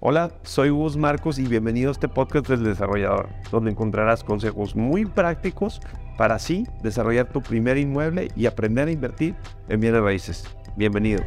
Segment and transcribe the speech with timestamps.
[0.00, 5.04] Hola, soy Gus Marcos y bienvenido a este podcast del desarrollador, donde encontrarás consejos muy
[5.04, 5.80] prácticos
[6.16, 9.34] para así desarrollar tu primer inmueble y aprender a invertir
[9.68, 10.44] en bienes raíces.
[10.76, 11.24] Bienvenido.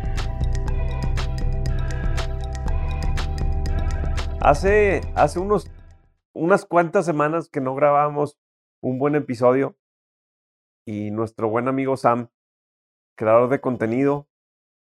[4.40, 5.70] Hace, hace unos,
[6.32, 8.38] unas cuantas semanas que no grabamos
[8.80, 9.76] un buen episodio
[10.86, 12.30] y nuestro buen amigo Sam,
[13.18, 14.30] creador de contenido,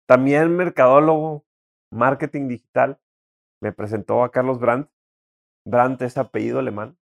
[0.07, 1.45] también mercadólogo,
[1.91, 2.99] marketing digital,
[3.61, 4.89] me presentó a Carlos Brandt.
[5.65, 6.97] Brandt es apellido alemán,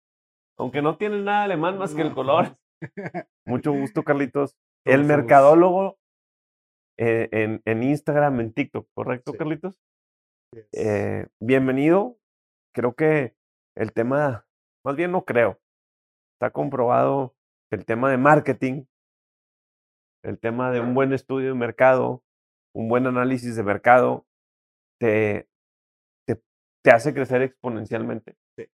[0.59, 2.57] aunque no tiene nada alemán más que el color.
[3.47, 4.57] Mucho gusto, Carlitos.
[4.85, 5.99] El mercadólogo
[6.99, 9.81] eh, en, en, Instagram, en TikTok, ¿correcto, Carlitos?
[10.73, 12.19] Eh, bienvenido.
[12.75, 13.35] Creo que
[13.77, 14.47] el tema,
[14.85, 15.61] más bien no creo,
[16.35, 17.35] está comprobado
[17.71, 18.85] el tema de marketing,
[20.23, 22.23] el tema de un buen estudio de mercado,
[22.75, 24.27] un buen análisis de mercado,
[25.01, 25.49] te,
[26.83, 28.37] te hace crecer exponencialmente.
[28.57, 28.67] Sí.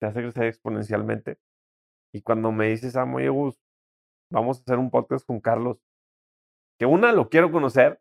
[0.00, 1.38] Te hace crecer exponencialmente.
[2.12, 3.60] Y cuando me dices, ah, muy Gus,
[4.30, 5.80] vamos a hacer un podcast con Carlos,
[6.78, 8.00] que una, lo quiero conocer.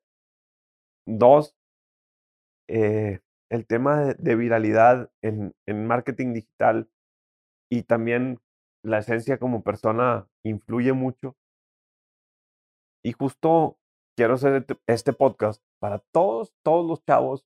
[1.05, 1.55] Dos,
[2.69, 3.19] eh,
[3.51, 6.89] el tema de, viralidad en, en, marketing digital
[7.69, 8.39] y también
[8.83, 11.35] la esencia como persona influye mucho.
[13.03, 13.77] Y justo
[14.15, 17.45] quiero hacer este, este podcast para todos, todos los chavos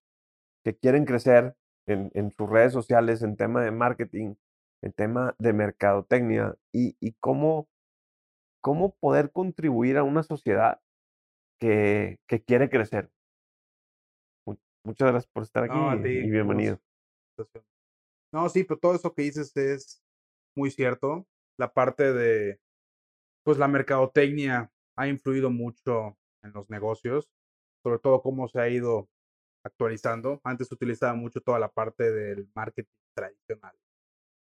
[0.67, 1.55] que quieren crecer
[1.87, 4.35] en, en, sus redes sociales en tema de marketing,
[4.81, 7.69] en tema de mercadotecnia y, y cómo,
[8.59, 10.81] cómo poder contribuir a una sociedad
[11.57, 13.09] que, que quiere crecer.
[14.83, 16.81] Muchas gracias por estar aquí y bienvenido.
[18.33, 20.03] No, sí, pero todo eso que dices es
[20.53, 21.25] muy cierto.
[21.57, 22.59] La parte de,
[23.45, 27.29] pues la mercadotecnia ha influido mucho en los negocios,
[27.83, 29.07] sobre todo cómo se ha ido
[29.63, 30.41] actualizando.
[30.43, 33.75] Antes utilizaba mucho toda la parte del marketing tradicional.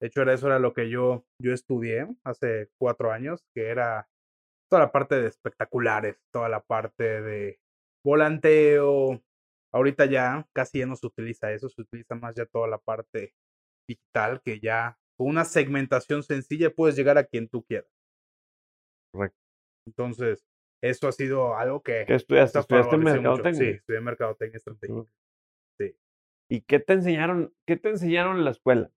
[0.00, 4.08] De hecho, era eso era lo que yo, yo estudié hace cuatro años, que era
[4.70, 7.60] toda la parte de espectaculares, toda la parte de
[8.04, 9.22] volanteo.
[9.72, 13.34] Ahorita ya casi ya no se utiliza eso, se utiliza más ya toda la parte
[13.86, 17.90] digital, que ya con una segmentación sencilla puedes llegar a quien tú quieras.
[19.12, 19.38] Correcto.
[19.86, 20.46] Entonces,
[20.82, 22.04] eso ha sido algo que...
[22.06, 22.58] ¿Qué estudiaste?
[22.58, 23.54] ¿Estudiaste mercadotecnia?
[23.54, 25.04] Sí, estudié mercadotecnia estratégica.
[25.78, 25.96] Sí.
[26.48, 28.90] ¿Y qué te enseñaron, qué te enseñaron en la escuela?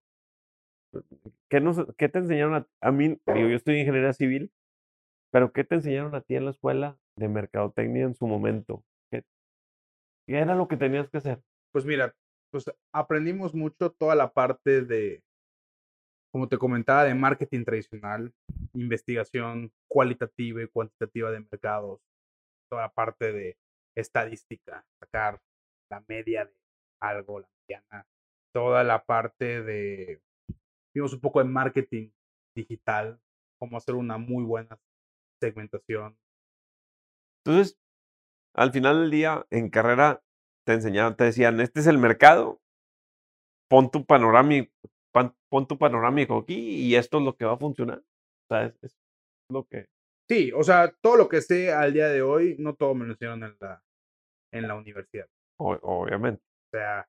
[1.50, 3.20] ¿Qué, nos, qué te enseñaron a, a mí?
[3.26, 4.52] Digo, yo estoy en ingeniería civil,
[5.32, 8.84] pero ¿qué te enseñaron a ti en la escuela de mercadotecnia en su momento?
[9.12, 9.24] ¿Qué,
[10.28, 11.42] ¿Qué era lo que tenías que hacer?
[11.72, 12.16] Pues mira,
[12.52, 15.24] pues aprendimos mucho toda la parte de,
[16.34, 18.34] como te comentaba, de marketing tradicional,
[18.74, 22.02] investigación cualitativa y cuantitativa de mercados,
[22.72, 23.58] toda la parte de
[23.96, 25.40] estadística, sacar
[25.92, 26.54] la media de
[27.00, 28.08] algo, la mediana,
[28.52, 30.24] toda la parte de,
[30.96, 32.10] vimos un poco de marketing
[32.56, 33.22] digital,
[33.60, 34.80] cómo hacer una muy buena
[35.40, 36.18] segmentación.
[37.46, 37.78] Entonces,
[38.56, 40.24] al final del día, en carrera,
[40.66, 42.60] te enseñaban, te decían, este es el mercado,
[43.70, 44.04] pon tu
[45.14, 48.00] pon tu panorámico aquí y esto es lo que va a funcionar.
[48.00, 48.98] O sea, es,
[49.50, 49.88] lo que...
[50.28, 53.14] Sí, o sea, todo lo que sé al día de hoy, no todo me lo
[53.14, 53.84] hicieron en la,
[54.52, 55.28] en la universidad.
[55.58, 56.42] obviamente.
[56.42, 57.08] O sea,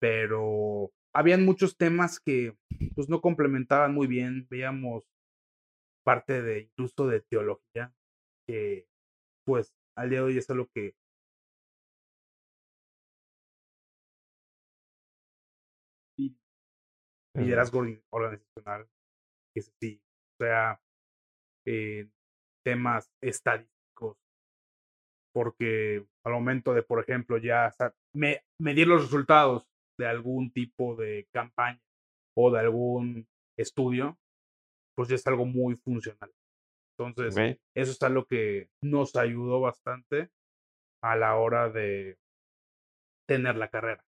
[0.00, 2.56] pero habían muchos temas que
[2.94, 4.46] pues no complementaban muy bien.
[4.50, 5.04] Veíamos
[6.04, 7.94] parte de incluso de teología,
[8.46, 8.86] que
[9.46, 10.94] pues al día de hoy es algo que
[17.34, 18.88] liderazgo organizacional,
[19.52, 20.00] que así,
[20.34, 20.80] o sea,
[21.66, 22.08] eh,
[22.64, 24.16] temas estadísticos,
[25.32, 27.74] porque al momento de, por ejemplo, ya
[28.12, 29.68] medir los resultados
[29.98, 31.80] de algún tipo de campaña
[32.36, 33.28] o de algún
[33.58, 34.18] estudio,
[34.96, 36.32] pues ya es algo muy funcional.
[36.96, 40.30] Entonces, eso es algo que nos ayudó bastante
[41.02, 42.18] a la hora de
[43.28, 44.04] tener la carrera.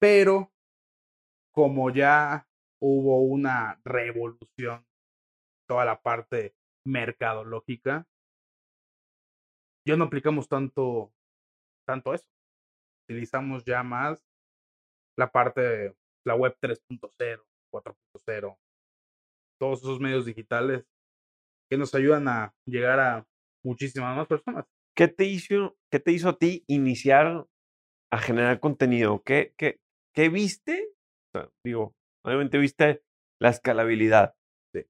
[0.00, 0.52] Pero
[1.52, 2.46] como ya
[2.82, 4.84] hubo una revolución,
[5.68, 8.08] toda la parte mercadológica,
[9.86, 11.12] ya no aplicamos tanto,
[11.86, 12.28] tanto eso.
[13.08, 14.24] Utilizamos ya más
[15.16, 15.96] la parte de
[16.26, 18.58] la web 3.0, 4.0,
[19.60, 20.84] todos esos medios digitales
[21.70, 23.26] que nos ayudan a llegar a
[23.64, 24.66] muchísimas más personas.
[24.96, 27.46] ¿Qué te hizo, qué te hizo a ti iniciar
[28.10, 29.22] a generar contenido?
[29.22, 29.78] ¿Qué, qué,
[30.12, 30.88] qué viste?
[31.64, 33.02] digo, Obviamente viste
[33.40, 34.34] la escalabilidad.
[34.72, 34.86] Sí.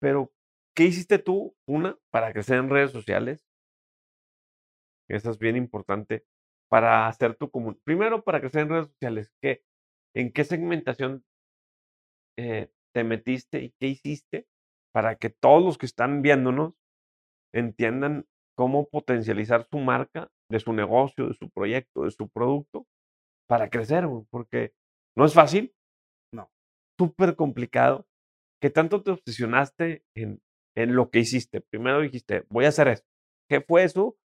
[0.00, 0.32] Pero,
[0.76, 3.46] ¿qué hiciste tú, una, para crecer en redes sociales?
[5.08, 6.24] Eso es bien importante.
[6.70, 7.82] Para hacer tu comunidad.
[7.84, 9.62] Primero, para crecer en redes sociales, ¿qué,
[10.14, 11.24] ¿en qué segmentación
[12.38, 14.46] eh, te metiste y qué hiciste
[14.92, 16.74] para que todos los que están viéndonos
[17.54, 18.26] entiendan
[18.56, 22.86] cómo potencializar su marca, de su negocio, de su proyecto, de su producto,
[23.48, 24.72] para crecer, porque
[25.16, 25.74] no es fácil.
[27.02, 28.06] Súper complicado.
[28.62, 30.40] ¿Qué tanto te obsesionaste en,
[30.76, 31.60] en lo que hiciste?
[31.60, 33.08] Primero dijiste, voy a hacer esto.
[33.50, 34.16] ¿Qué fue eso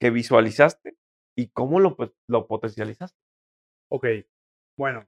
[0.00, 0.96] que visualizaste
[1.36, 3.18] y cómo lo, pues, lo potencializaste?
[3.92, 4.06] Ok,
[4.78, 5.06] bueno,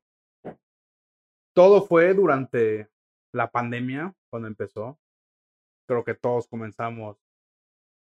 [1.56, 2.90] todo fue durante
[3.32, 5.00] la pandemia, cuando empezó.
[5.88, 7.16] Creo que todos comenzamos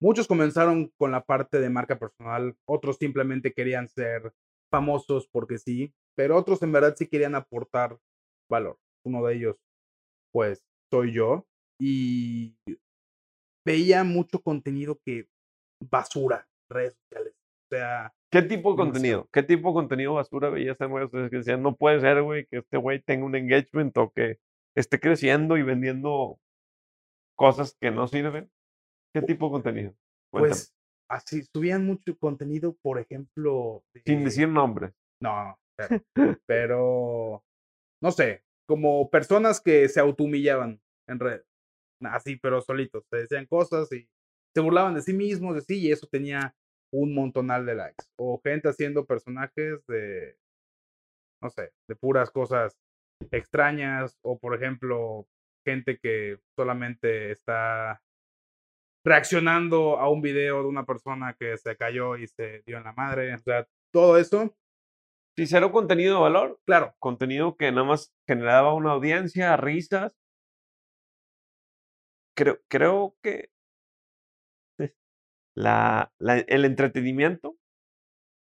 [0.00, 4.34] Muchos comenzaron con la parte de marca personal, otros simplemente querían ser
[4.70, 7.98] famosos porque sí, pero otros en verdad sí querían aportar
[8.50, 8.78] valor.
[9.04, 9.56] Uno de ellos,
[10.32, 11.46] pues, soy yo
[11.80, 12.56] y
[13.66, 15.28] veía mucho contenido que
[15.80, 17.34] basura, redes sociales.
[17.34, 19.28] O sea, ¿Qué tipo de contenido?
[19.32, 22.46] ¿Qué tipo de contenido basura veías en redes sociales que decían, no puede ser, güey,
[22.46, 24.38] que este güey tenga un engagement o que
[24.76, 26.38] esté creciendo y vendiendo
[27.36, 28.50] cosas que no sirven?
[29.14, 29.94] ¿Qué tipo de contenido?
[30.30, 30.74] Pues
[31.08, 33.84] así, subían mucho contenido, por ejemplo.
[34.04, 34.92] Sin decir nombre.
[35.20, 35.56] No,
[36.46, 37.44] pero,
[38.02, 41.42] no sé, como personas que se autohumillaban en red.
[42.00, 43.04] Así, pero solitos.
[43.10, 44.08] Se decían cosas y
[44.54, 46.54] se burlaban de sí mismos, de sí, y eso tenía
[46.92, 48.04] un montonal de likes.
[48.16, 50.36] O gente haciendo personajes de,
[51.42, 52.78] no sé, de puras cosas
[53.30, 54.18] extrañas.
[54.22, 55.26] O, por ejemplo,
[55.66, 58.02] gente que solamente está
[59.04, 62.92] reaccionando a un video de una persona que se cayó y se dio en la
[62.92, 63.34] madre.
[63.34, 64.54] O sea, todo eso.
[65.36, 66.60] Si cero contenido de valor.
[66.64, 66.94] Claro.
[66.98, 70.12] Contenido que nada más generaba una audiencia, risas.
[72.36, 73.50] Creo, creo que
[75.54, 77.56] la, el entretenimiento,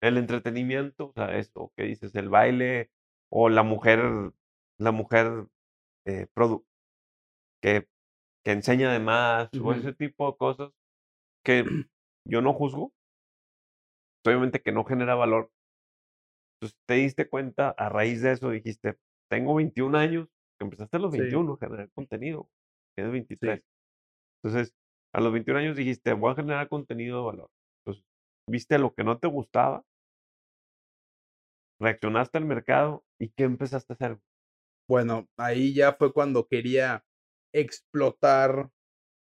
[0.01, 2.91] el entretenimiento, o sea, esto que dices, el baile
[3.31, 4.01] o la mujer,
[4.79, 5.47] la mujer
[6.07, 6.27] eh,
[7.63, 7.89] que
[8.45, 10.71] que enseña de más o ese tipo de cosas
[11.45, 11.65] que
[12.25, 12.95] yo no juzgo,
[14.25, 15.51] obviamente que no genera valor.
[16.61, 18.99] Entonces te diste cuenta a raíz de eso, dijiste,
[19.31, 20.29] tengo 21 años,
[20.59, 22.49] que empezaste a los 21 a generar contenido,
[22.97, 23.63] tienes 23.
[24.43, 24.75] Entonces,
[25.15, 27.51] a los 21 años dijiste, voy a generar contenido de valor.
[27.81, 28.05] Entonces,
[28.49, 29.85] viste lo que no te gustaba,
[31.81, 34.19] reaccionaste al mercado y ¿qué empezaste a hacer?
[34.89, 37.05] Bueno, ahí ya fue cuando quería
[37.55, 38.71] explotar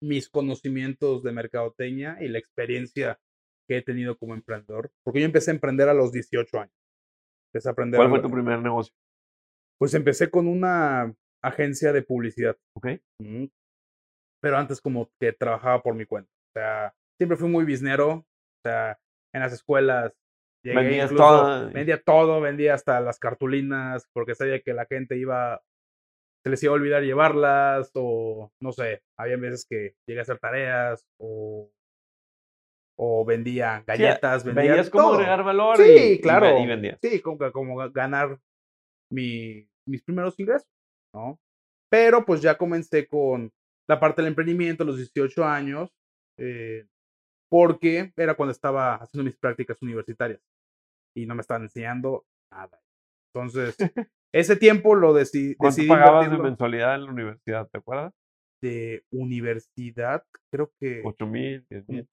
[0.01, 3.19] mis conocimientos de mercadotecnia y la experiencia
[3.67, 4.91] que he tenido como emprendedor.
[5.03, 6.86] Porque yo empecé a emprender a los 18 años.
[7.57, 8.93] Empecé a aprender ¿Cuál fue tu primer negocio?
[9.79, 11.13] Pues empecé con una
[11.43, 12.55] agencia de publicidad.
[12.75, 12.87] Ok.
[14.41, 16.29] Pero antes como que trabajaba por mi cuenta.
[16.31, 18.09] O sea, siempre fui muy biznero.
[18.09, 18.25] O
[18.63, 18.99] sea,
[19.33, 20.13] en las escuelas
[20.63, 21.71] Vendías todo.
[21.71, 25.61] Vendía todo, vendía hasta las cartulinas, porque sabía que la gente iba
[26.43, 30.39] se les iba a olvidar llevarlas o no sé, había veces que llegué a hacer
[30.39, 31.69] tareas o,
[32.99, 36.57] o vendía galletas, sí, vendía veías cómo agregar valor sí, y, claro,
[37.01, 38.39] Sí, como, como ganar
[39.11, 40.67] mi, mis primeros ingresos,
[41.13, 41.39] ¿no?
[41.89, 43.51] Pero pues ya comencé con
[43.87, 45.93] la parte del emprendimiento a los 18 años,
[46.37, 46.85] eh,
[47.49, 50.41] porque era cuando estaba haciendo mis prácticas universitarias
[51.15, 52.79] y no me estaban enseñando nada.
[53.33, 53.77] Entonces,
[54.33, 55.55] ese tiempo lo decidí.
[55.55, 57.67] ¿Cuánto pagabas de mensualidad en la universidad?
[57.69, 58.13] ¿Te acuerdas?
[58.61, 61.01] De universidad, creo que.
[61.03, 61.65] 8 mil,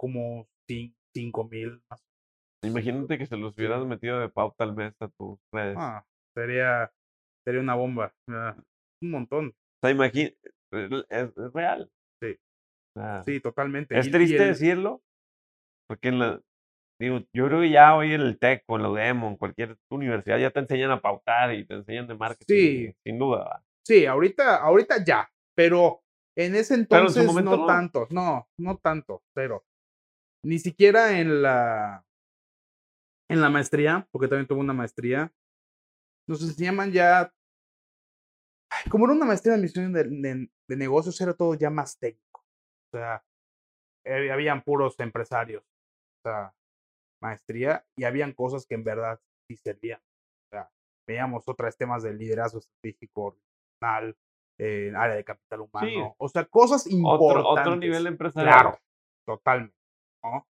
[0.04, 1.98] Como 5 mil más.
[2.62, 5.76] Imagínate que se los hubieras metido de pauta al mes a tus redes.
[5.78, 6.04] Ah,
[6.36, 6.92] sería,
[7.42, 8.12] sería una bomba.
[8.28, 9.48] un montón.
[9.48, 10.36] O sea, imagínate,
[11.08, 11.90] es, real.
[12.22, 12.36] Sí.
[13.24, 13.98] sí, totalmente.
[13.98, 15.02] Es triste decirlo,
[15.88, 16.42] porque en la,
[17.00, 19.36] Digo, yo creo que ya hoy en el TEC o en la UDEM o en
[19.38, 22.54] cualquier universidad ya te enseñan a pautar y te enseñan de marketing.
[22.54, 22.94] Sí.
[23.02, 23.64] Sin duda.
[23.86, 26.02] Sí, ahorita, ahorita ya, pero
[26.36, 29.64] en ese entonces no, tanto, no, no tanto, pero
[30.44, 32.04] ni siquiera en la
[33.28, 35.32] en la maestría, porque también tuve una maestría,
[36.28, 37.32] nos enseñaban ya,
[38.90, 42.40] como era una maestría de admisión de, de, negocios, era todo ya más técnico.
[42.40, 43.24] O sea,
[44.04, 45.62] eh, habían puros empresarios.
[45.62, 46.54] O sea,
[47.22, 50.00] maestría y habían cosas que en verdad sí servían.
[50.00, 50.70] O sea,
[51.06, 53.38] veíamos otros temas de liderazgo estratégico,
[53.80, 54.16] nacional,
[54.58, 57.44] eh, área de capital humano, o sea, cosas importantes.
[57.44, 58.54] Otro, otro nivel empresarial.
[58.54, 58.78] Claro,
[59.26, 59.83] totalmente.
[60.24, 60.46] ¿No?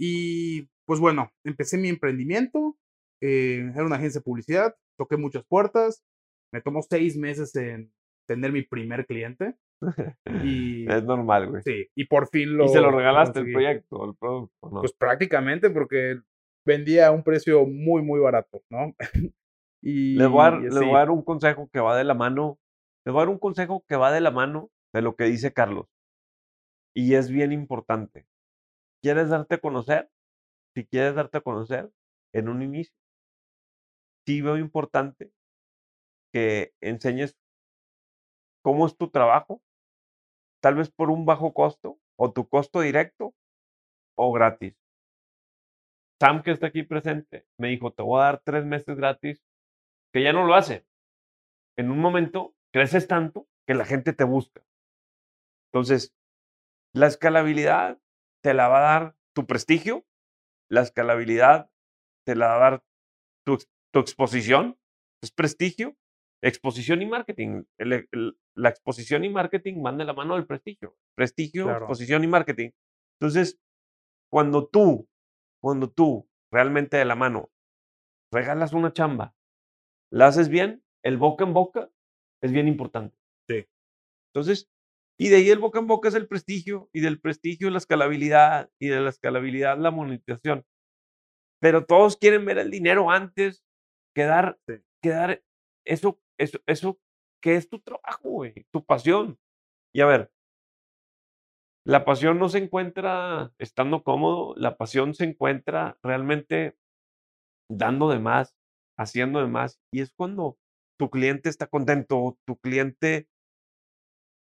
[0.00, 2.76] Y pues bueno, empecé mi emprendimiento,
[3.20, 6.04] eh, era una agencia de publicidad, toqué muchas puertas,
[6.52, 7.92] me tomó seis meses en
[8.26, 9.56] tener mi primer cliente.
[10.44, 11.62] Y, es normal, güey.
[11.62, 12.64] Sí, y por fin lo.
[12.64, 14.52] ¿Y se lo regalaste el proyecto, el producto?
[14.60, 16.20] Pues prácticamente, porque
[16.66, 18.94] vendía a un precio muy, muy barato, ¿no?
[19.80, 22.02] Y, Les voy, a dar, y les voy a dar un consejo que va de
[22.02, 22.58] la mano.
[23.06, 25.52] Les voy a dar un consejo que va de la mano de lo que dice
[25.52, 25.86] Carlos.
[26.96, 28.26] Y es bien importante.
[29.02, 30.10] ¿Quieres darte a conocer?
[30.74, 31.90] Si quieres darte a conocer
[32.32, 32.94] en un inicio,
[34.26, 35.32] sí veo importante
[36.32, 37.36] que enseñes
[38.62, 39.62] cómo es tu trabajo,
[40.60, 43.34] tal vez por un bajo costo, o tu costo directo,
[44.16, 44.76] o gratis.
[46.20, 49.42] Sam, que está aquí presente, me dijo, te voy a dar tres meses gratis,
[50.12, 50.84] que ya no lo hace.
[51.76, 54.64] En un momento creces tanto que la gente te busca.
[55.72, 56.12] Entonces,
[56.92, 58.00] la escalabilidad
[58.42, 60.04] te la va a dar tu prestigio,
[60.70, 61.70] la escalabilidad
[62.26, 62.82] te la va a dar
[63.46, 63.58] tu,
[63.92, 64.78] tu exposición,
[65.22, 65.96] es prestigio,
[66.42, 67.64] exposición y marketing.
[67.78, 70.96] El- el- la exposición y marketing van de la mano del prestigio.
[71.16, 71.78] Prestigio, Claro.
[71.86, 72.70] exposición y marketing.
[73.20, 73.58] Entonces,
[74.30, 75.08] cuando tú,
[75.60, 77.50] cuando tú realmente de la mano
[78.32, 79.34] regalas una chamba,
[80.12, 81.90] la haces bien, el boca en boca
[82.42, 83.16] es bien importante.
[83.48, 83.66] Sí.
[84.32, 84.68] Entonces,
[85.18, 88.70] y de ahí el boca en boca es el prestigio, y del prestigio la escalabilidad,
[88.78, 90.64] y de la escalabilidad la monetización.
[91.60, 93.64] Pero todos quieren ver el dinero antes
[94.14, 94.58] que dar,
[95.02, 95.42] que dar
[95.84, 97.00] eso, eso, eso
[97.42, 99.38] que es tu trabajo, güey, tu pasión.
[99.92, 100.30] Y a ver,
[101.84, 106.76] la pasión no se encuentra estando cómodo, la pasión se encuentra realmente
[107.70, 108.54] dando de más,
[108.96, 109.80] haciendo de más.
[109.92, 110.58] Y es cuando
[110.98, 113.28] tu cliente está contento, tu cliente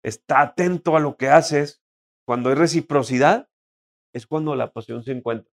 [0.04, 1.82] está atento a lo que haces,
[2.26, 3.50] cuando hay reciprocidad,
[4.14, 5.52] es cuando la pasión se encuentra.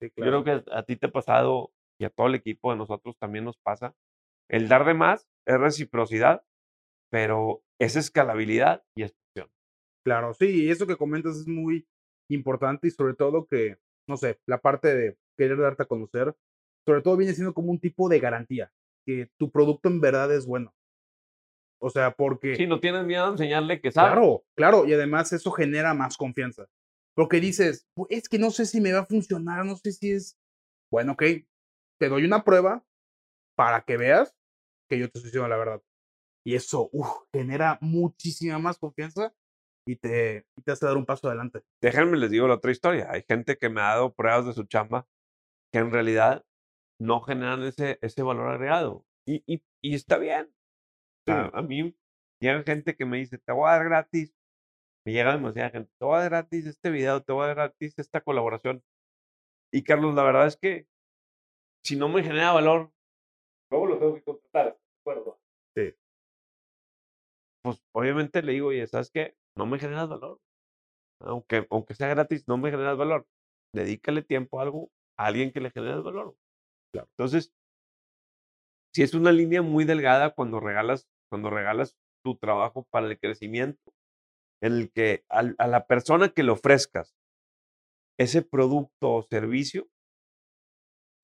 [0.00, 2.78] Sí, Yo creo que a ti te ha pasado y a todo el equipo de
[2.78, 3.94] nosotros también nos pasa.
[4.48, 6.44] El dar de más es reciprocidad,
[7.10, 9.50] pero es escalabilidad y es pasión.
[10.04, 11.86] Claro, sí, y eso que comentas es muy
[12.30, 16.34] importante y sobre todo que, no sé, la parte de querer darte a conocer,
[16.86, 18.72] sobre todo viene siendo como un tipo de garantía,
[19.06, 20.74] que tu producto en verdad es bueno.
[21.82, 22.54] O sea, porque...
[22.56, 24.12] Si no tienes miedo a enseñarle que sabe.
[24.12, 26.66] Claro, claro, y además eso genera más confianza.
[27.16, 30.12] Porque dices, "Pu- es que no sé si me va a funcionar, no sé si
[30.12, 30.38] es.
[30.90, 31.22] Bueno, ok,
[32.00, 32.84] te doy una prueba
[33.56, 34.34] para que veas
[34.88, 35.82] que yo te estoy diciendo la verdad.
[36.46, 39.34] Y eso uf, genera muchísima más confianza
[39.86, 41.62] y te, y te hace dar un paso adelante.
[41.82, 43.08] Déjenme les digo la otra historia.
[43.10, 45.06] Hay gente que me ha dado pruebas de su chamba
[45.72, 46.44] que en realidad
[47.00, 49.04] no generan ese, ese valor agregado.
[49.26, 50.52] Y, y, y está bien.
[51.26, 51.94] Sea, a mí
[52.40, 54.34] llega gente que me dice, te voy a dar gratis.
[55.04, 57.56] Me llega demasiada gente, te voy a dar gratis este video, te voy a dar
[57.56, 58.82] gratis esta colaboración.
[59.72, 60.86] Y Carlos, la verdad es que
[61.84, 62.92] si no me genera valor,
[63.70, 65.40] luego lo tengo que contratar, ¿estás de acuerdo?
[65.76, 65.94] Sí.
[67.64, 69.34] Pues obviamente le digo, oye, ¿sabes qué?
[69.56, 70.40] No me generas valor.
[71.20, 73.26] Aunque, aunque sea gratis, no me generas valor.
[73.74, 76.36] Dedícale tiempo a algo, a alguien que le genere valor.
[76.92, 77.08] Claro.
[77.16, 77.52] Entonces,
[78.94, 83.94] si es una línea muy delgada cuando regalas, cuando regalas tu trabajo para el crecimiento,
[84.62, 87.16] en el que a la persona que le ofrezcas
[88.20, 89.88] ese producto o servicio,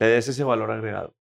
[0.00, 1.14] le des ese valor agregado.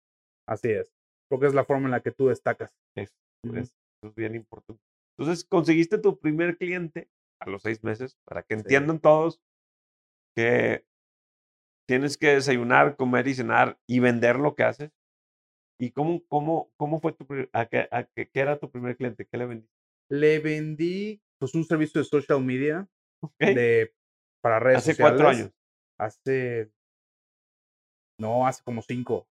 [0.47, 0.93] Así es.
[1.29, 2.71] Porque es la forma en la que tú destacas.
[2.95, 3.11] Es,
[3.55, 3.73] es-
[4.15, 4.79] bien importante.
[5.17, 7.09] Entonces, conseguiste tu primer cliente
[7.41, 8.61] a los seis meses para que Sí.
[8.61, 9.41] entiendan todos
[10.37, 10.85] que
[11.87, 14.91] tienes que desayunar, comer y cenar y vender lo que haces.
[15.79, 19.27] ¿Y cómo, cómo, cómo fue tu a qué, a qué- qué era tu primer cliente?
[19.29, 19.73] ¿Qué le vendiste?
[20.09, 22.87] Le vendí pues un servicio de social media
[23.39, 23.93] de,
[24.41, 25.11] para redes Hace sociales.
[25.21, 25.51] cuatro años.
[25.99, 26.71] Hace.
[28.19, 29.27] No, hace como cinco.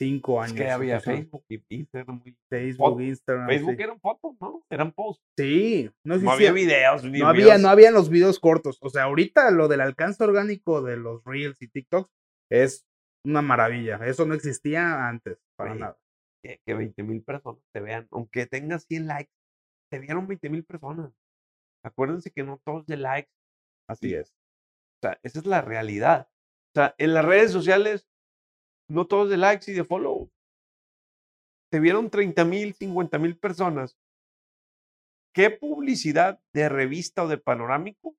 [0.00, 0.56] Cinco Es años.
[0.64, 1.00] que había.
[1.00, 2.22] Facebook y Instagram.
[2.48, 3.48] Facebook, Foto- Instagram.
[3.48, 3.82] Facebook sí.
[3.82, 4.64] eran fotos, ¿no?
[4.70, 5.24] Eran posts.
[5.36, 7.04] Sí, no No había videos.
[7.04, 8.78] no había, no habían los videos cortos.
[8.80, 12.10] O sea, ahorita lo del alcance orgánico de los Reels y TikToks
[12.50, 12.86] es
[13.28, 13.96] una maravilla.
[14.06, 15.98] Eso no existía antes, para Oye, nada.
[16.42, 19.32] que, que 20 mil personas te vean, aunque tengas 100 likes,
[19.90, 21.12] te vieron 20 mil personas.
[21.84, 23.30] Acuérdense que no todos de likes,
[23.88, 24.30] Así es.
[24.30, 26.28] o sea, esa es la realidad.
[26.70, 28.06] O sea, en las redes sociales,
[28.90, 30.30] no todos de likes y de follow.
[31.70, 33.98] Te vieron 30 mil, 50 mil personas.
[35.34, 38.16] ¿Qué publicidad de revista o de panorámico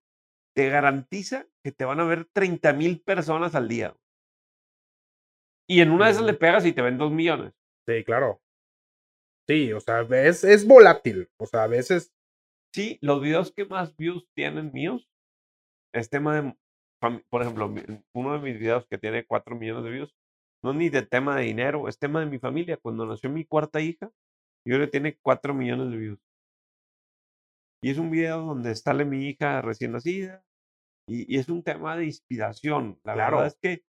[0.55, 3.95] te garantiza que te van a ver 30 mil personas al día?
[5.69, 7.53] Y en una de esas le pegas y te ven 2 millones.
[7.87, 8.41] Sí, claro.
[9.47, 11.29] Sí, o sea, es, es volátil.
[11.37, 12.11] O sea, a veces.
[12.73, 15.09] Sí, los videos que más views tienen míos
[15.93, 16.55] es tema de,
[17.29, 17.73] por ejemplo,
[18.13, 20.15] uno de mis videos que tiene 4 millones de views,
[20.63, 22.77] no es ni de tema de dinero, es tema de mi familia.
[22.77, 24.11] Cuando nació mi cuarta hija,
[24.65, 26.19] y ahora tiene 4 millones de views.
[27.81, 30.43] Y es un video donde sale mi hija recién nacida,
[31.07, 32.99] y, y es un tema de inspiración.
[33.03, 33.37] La Claro.
[33.37, 33.83] verdad es que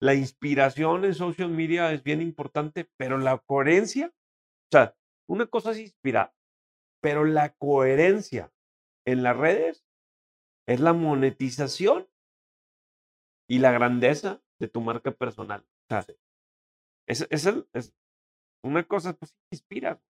[0.00, 4.96] la inspiración en social media es bien importante, pero la coherencia, o sea,
[5.28, 6.34] una cosa es inspirar,
[7.02, 8.52] pero la coherencia
[9.06, 9.84] en las redes
[10.68, 12.08] es la monetización
[13.48, 15.60] y la grandeza de tu marca personal.
[15.62, 16.04] O sea,
[17.08, 17.92] es, es, el- es
[18.64, 20.02] una cosa, pues inspira.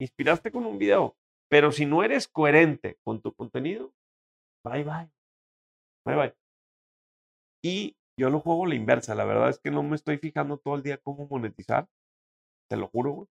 [0.00, 1.16] Inspiraste con un video,
[1.50, 3.94] pero si no eres coherente con tu contenido,
[4.64, 5.10] bye bye.
[6.06, 6.36] Bye bye.
[7.62, 9.14] Y yo lo juego la inversa.
[9.14, 11.88] La verdad es que no me estoy fijando todo el día cómo monetizar.
[12.70, 13.28] Te lo juro, güey.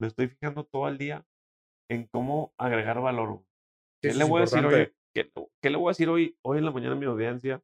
[0.00, 1.24] Me estoy fijando todo el día
[1.90, 3.28] en cómo agregar valor.
[3.28, 3.44] güey.
[4.02, 4.92] ¿Qué Eso le voy a decir hoy?
[5.14, 5.30] ¿Qué,
[5.62, 7.62] qué le voy a decir hoy, hoy en la mañana a mi audiencia?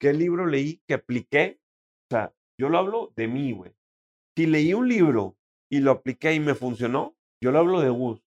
[0.00, 1.60] ¿Qué libro leí que apliqué?
[2.10, 3.72] O sea, yo lo hablo de mí, güey.
[4.36, 5.36] Si leí un libro
[5.70, 8.22] y lo apliqué y me funcionó, yo lo hablo de Gus.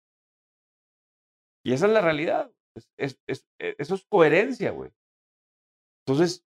[1.65, 2.51] Y esa es la realidad.
[2.75, 4.91] Es- es- es- e- eso es coherencia, güey.
[6.05, 6.45] Entonces,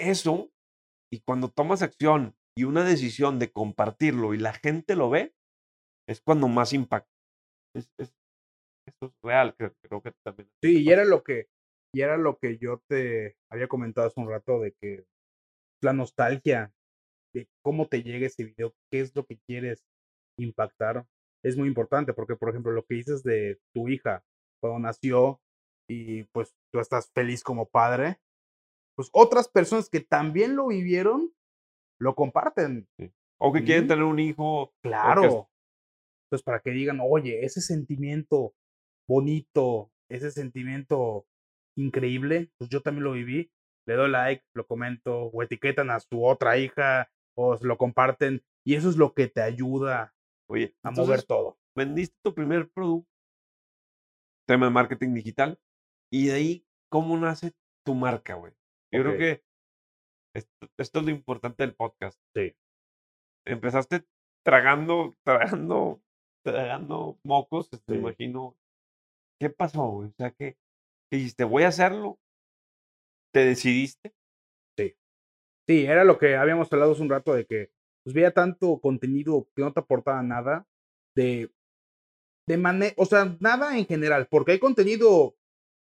[0.00, 0.50] eso,
[1.12, 5.34] y cuando tomas acción y una decisión de compartirlo y la gente lo ve,
[6.08, 7.10] es cuando más impacta.
[7.74, 8.14] Es, es-
[8.86, 10.50] esto es real, creo, creo que también.
[10.62, 11.48] Sí, y era lo que,
[11.94, 15.04] y era lo que yo te había comentado hace un rato de que
[15.82, 16.72] la nostalgia
[17.34, 19.84] de cómo te llega ese video, qué es lo que quieres
[20.38, 21.06] impactar,
[21.44, 24.24] es muy importante, porque por ejemplo, lo que dices de tu hija
[24.62, 25.40] cuando nació
[25.88, 28.20] y pues tú estás feliz como padre,
[29.00, 31.32] pues otras personas que también lo vivieron
[31.98, 32.86] lo comparten.
[33.38, 34.74] O que quieren tener un hijo.
[34.82, 35.48] Claro.
[36.26, 38.52] Entonces, para que digan, oye, ese sentimiento
[39.08, 41.26] bonito, ese sentimiento
[41.78, 43.50] increíble, pues yo también lo viví,
[43.86, 48.74] le doy like, lo comento, o etiquetan a su otra hija, o lo comparten, y
[48.74, 50.14] eso es lo que te ayuda
[50.46, 51.58] Oye, a entonces, mover todo.
[51.74, 53.08] vendiste tu primer producto,
[54.46, 55.58] tema de marketing digital,
[56.12, 58.52] y de ahí, ¿cómo nace tu marca, güey?
[58.92, 59.44] Yo creo que
[60.34, 62.18] esto, esto es lo importante del podcast.
[62.34, 62.54] Sí.
[63.46, 64.04] Empezaste
[64.44, 66.02] tragando, tragando,
[66.44, 68.00] tragando mocos, me Sí.
[68.00, 68.56] imagino.
[69.40, 69.84] ¿Qué pasó?
[69.90, 70.56] O sea, que
[71.10, 72.18] dijiste, voy a hacerlo.
[73.32, 74.12] ¿Te decidiste?
[75.68, 77.70] Sí, era lo que habíamos hablado hace un rato de que
[78.02, 80.66] pues veía tanto contenido que no te aportaba nada
[81.14, 81.52] de
[82.48, 85.36] de manera, o sea, nada en general, porque hay contenido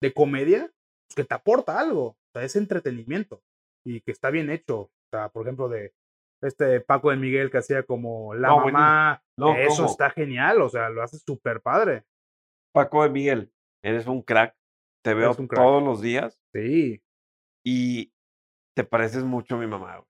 [0.02, 0.74] de comedia
[1.08, 3.42] pues, que te aporta algo, sea, es entretenimiento
[3.86, 4.80] y que está bien hecho.
[4.82, 5.94] O sea, por ejemplo, de
[6.42, 9.90] este Paco de Miguel que hacía como la No, mamá, No, eso ¿cómo?
[9.90, 12.04] está genial, o sea, lo hace súper padre.
[12.74, 13.52] Paco de Miguel,
[13.84, 14.56] eres un crack.
[15.04, 15.54] Te veo crack.
[15.54, 17.02] todos los días Sí,
[17.64, 18.12] y
[18.76, 20.10] te pareces mucho a mi mamá, güey.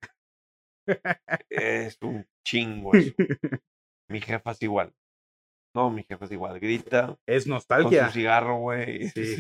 [1.50, 3.14] Es un chingo eso.
[4.10, 4.94] Mi jefa es igual.
[5.76, 6.60] No, mi jefa es igual.
[6.60, 9.10] Grita es con nostalgia, su cigarro, güey.
[9.14, 9.36] Sí,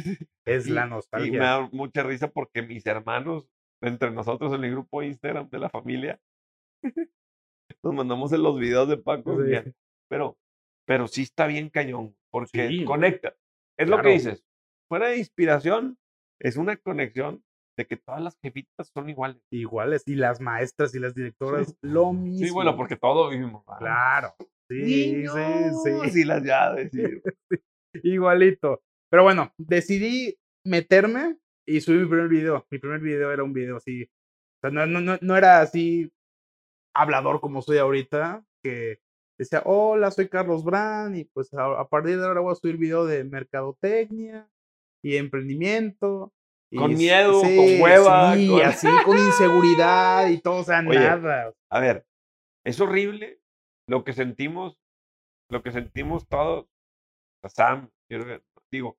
[0.45, 1.39] es Y- la Y me nostalgia.
[1.41, 3.48] da mucha risa porque mis hermanos,
[3.82, 6.19] entre nosotros en el grupo de Instagram de la familia,
[7.84, 9.38] nos mandamos en los videos de Paco.
[9.43, 9.71] Sí.
[10.10, 10.38] Pero,
[10.86, 12.86] pero sí está bien cañón, porque Sí.
[12.86, 13.36] conecta.
[13.78, 14.43] Es lo que dices.
[14.89, 15.98] Fuera de inspiración,
[16.39, 17.43] es una conexión
[17.78, 19.41] de que todas las jefitas son iguales.
[19.52, 22.45] Iguales, y las maestras y las directoras, lo mismo.
[22.45, 23.63] Sí, bueno, porque todos vivimos.
[23.80, 24.34] Claro,
[24.69, 26.21] sí, sí, sí.
[26.21, 26.91] Y las llaves.
[26.93, 27.21] y-
[28.04, 28.82] Igualito.
[29.10, 32.65] Pero bueno, decidí meterme y subí mi primer video.
[32.69, 34.04] Mi primer video era un video así.
[34.04, 36.12] O sea, no, no, no, no era así
[36.95, 38.99] hablador como soy ahorita, que
[39.38, 42.78] decía, hola, soy Carlos Brand, y pues a, a partir de ahora voy a subir
[42.78, 44.49] video de mercadotecnia
[45.04, 46.34] y emprendimiento.
[46.71, 50.80] y Con miedo, con sí, hueva, Sí, con- así, con inseguridad y todo, o sea,
[50.88, 51.54] Oye, nada.
[51.69, 52.06] A ver,
[52.65, 53.39] es horrible
[53.88, 54.78] lo que sentimos,
[55.50, 56.67] lo que sentimos todos.
[57.48, 57.91] Sam,
[58.71, 58.98] digo,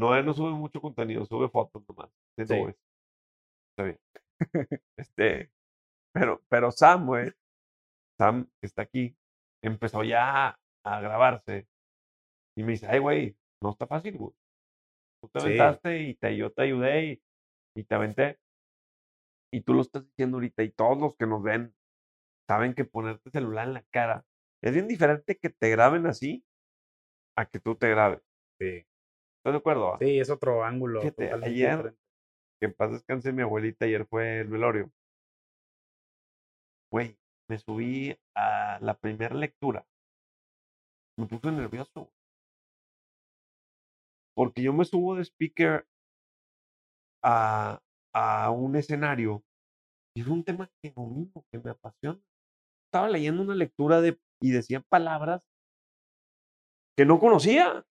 [0.00, 2.10] Noé no sube mucho contenido, sube fotos nomás.
[2.36, 2.54] de Sí.
[2.60, 2.76] nubes.
[3.70, 3.98] Está bien.
[4.96, 5.52] Este,
[6.14, 7.32] pero, pero Sam, güey,
[8.18, 9.16] Sam, que está aquí,
[9.62, 11.68] empezó ya a grabarse.
[12.56, 14.32] Y me dice, ay, güey, no está fácil, güey.
[15.22, 15.46] Tú te Sí.
[15.46, 17.22] aventaste y te, yo te ayudé y,
[17.76, 18.38] y te aventé.
[19.52, 21.74] Y tú lo estás diciendo ahorita y todos los que nos ven
[22.48, 24.24] saben que ponerte celular en la cara
[24.62, 26.44] es bien diferente que te graben así
[27.36, 28.20] a que tú te grabes.
[28.58, 28.86] Sí,
[29.38, 29.98] ¿Estás de acuerdo?
[29.98, 31.00] sí, es otro ángulo.
[31.00, 31.98] Fíjate, ayer- diferente.
[32.60, 34.90] Que en paz descanse mi abuelita, ayer fue el velorio.
[36.90, 39.84] Güey, me subí a la primera lectura.
[41.18, 42.10] Me puse nervioso.
[44.34, 45.86] Porque yo me subo de speaker
[47.22, 47.80] a,
[48.12, 49.42] a un escenario
[50.14, 52.20] y es un tema que domino, que me apasiona.
[52.94, 55.42] Estaba leyendo una lectura de, y decían palabras
[56.96, 57.84] que no conocía.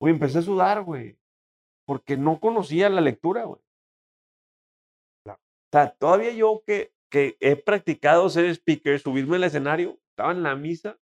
[0.00, 1.18] Güey, empecé a sudar, güey.
[1.86, 3.60] Porque no conocía la lectura, güey.
[5.28, 5.36] O
[5.70, 10.56] sea, todavía yo que que he practicado ser speaker, subirme al escenario, estaba en la
[10.56, 10.98] misa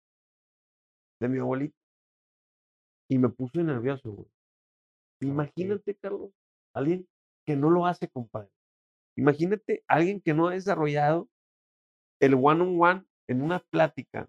[1.21, 1.77] de mi abuelita
[3.09, 4.29] y me puse nervioso, güey.
[5.23, 6.31] Imagínate, Carlos,
[6.75, 7.07] alguien
[7.47, 8.51] que no lo hace, compadre.
[9.17, 11.29] Imagínate alguien que no ha desarrollado
[12.21, 14.29] el one-on-one en una plática.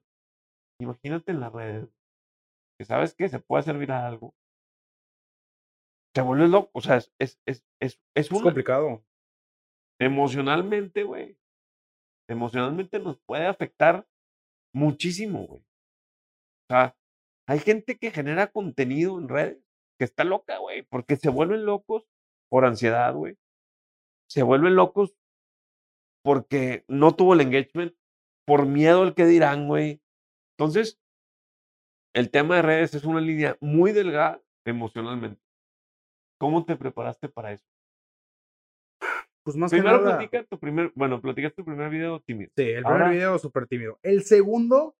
[0.81, 1.89] Imagínate en las redes.
[2.77, 4.33] Que sabes que se puede servir a algo.
[6.13, 6.69] Te vuelves loco.
[6.73, 9.03] O sea, es, es, es, es, es Es una- complicado.
[9.99, 11.37] emocionalmente, güey.
[12.29, 14.07] Emocionalmente nos puede afectar
[14.73, 15.61] muchísimo, güey.
[15.61, 16.97] O sea,
[17.47, 19.63] hay gente que genera contenido en redes
[19.99, 22.07] que está loca, güey, porque se vuelven locos
[22.49, 23.37] por ansiedad, güey.
[24.29, 25.15] Se vuelven locos
[26.25, 27.93] porque no tuvo el engagement,
[28.47, 30.01] por miedo al que dirán, güey.
[30.57, 30.99] Entonces,
[32.15, 35.39] el tema de redes es una línea muy delgada emocionalmente.
[36.39, 37.65] ¿Cómo te preparaste para eso?
[39.43, 40.17] Pues más que Primero nada.
[40.17, 42.49] platica tu primer, bueno, platicas tu primer video tímido.
[42.55, 43.99] Sí, el primer video súper tímido.
[44.01, 44.95] El segundo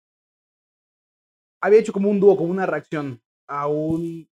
[1.60, 4.30] había hecho como un dúo, como una reacción a un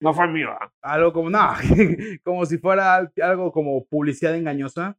[0.00, 0.48] No fue mío.
[0.50, 0.72] ¿ah?
[0.82, 1.50] algo como, no,
[2.24, 4.98] como si fuera al- algo como publicidad engañosa.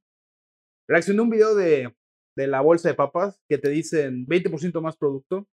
[0.88, 1.96] Reaccioné a un video de,
[2.36, 5.48] de la bolsa de papas que te dicen 20% más producto,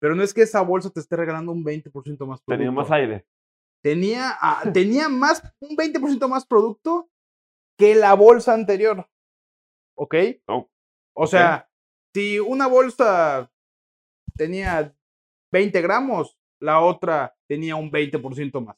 [0.00, 1.92] pero no es que esa bolsa te esté regalando un 20%
[2.26, 2.44] más producto.
[2.46, 3.26] Tenía más aire.
[3.82, 7.10] Tenía, ah, tenía más, un 20% más producto
[7.78, 9.08] que la bolsa anterior.
[9.96, 10.14] ¿Ok?
[10.46, 10.70] Oh,
[11.14, 11.70] O sea,
[12.14, 13.50] si una bolsa
[14.36, 14.94] tenía
[15.52, 18.76] 20 gramos, la otra tenía un 20% más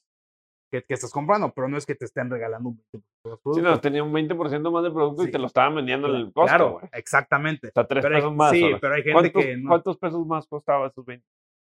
[0.70, 3.62] que, que estás comprando, pero no es que te estén regalando un 20% más Sí,
[3.62, 5.28] no, tenía un 20% más de producto Sí.
[5.28, 6.86] y te lo estaban vendiendo en el costo, claro, güey.
[6.92, 7.68] exactamente.
[7.68, 8.50] O sea, tres Pero hay- pesos más.
[8.52, 11.26] sí, pero hay gente ¿Cuántos, que no- ¿Cuántos pesos más costaba esos 20?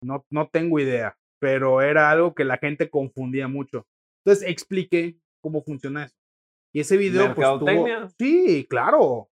[0.05, 3.87] No, no tengo idea, pero era algo que la gente confundía mucho.
[4.25, 6.17] Entonces expliqué cómo funciona eso.
[6.75, 7.87] Y ese video, pues tuvo...
[8.19, 9.29] Sí, claro.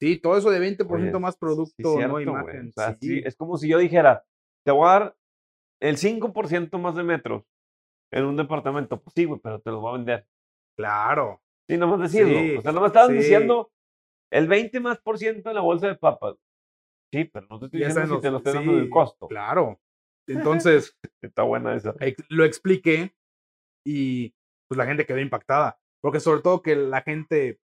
[0.00, 2.68] Sí, todo eso de 20% Oye, más Sí, producto, cierto, no imagen.
[2.68, 3.08] O sea, sí.
[3.08, 4.24] sí, es como si yo dijera,
[4.64, 5.16] te voy a dar
[5.80, 7.42] el 5% más de metros
[8.12, 9.00] en un departamento.
[9.00, 10.26] Pues sí, güey, pero te lo voy a vender.
[10.76, 11.42] Claro.
[11.68, 12.38] Sí, nomás decirlo.
[12.38, 13.16] Sí, o sea, no me estaban sí.
[13.18, 13.70] diciendo
[14.32, 16.36] el 20 más por ciento en la bolsa de papas.
[17.12, 18.90] Sí, pero no te estoy diciendo si te los- lo estoy dando en el sí,
[18.90, 19.28] costo.
[19.28, 19.80] Claro.
[20.66, 21.94] Entonces, Está buena esa.
[22.28, 23.14] lo expliqué
[23.86, 24.34] y
[24.68, 25.78] pues la gente quedó impactada.
[26.02, 27.60] Porque sobre todo que la gente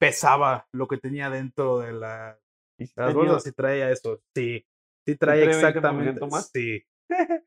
[0.00, 2.38] pesaba lo que tenía dentro de la,
[2.78, 4.20] Y si las bolsas y traía eso.
[4.34, 4.64] Sí.
[5.06, 6.26] Sí traía trae 20% exactamente.
[6.26, 6.50] más?
[6.52, 6.82] Sí.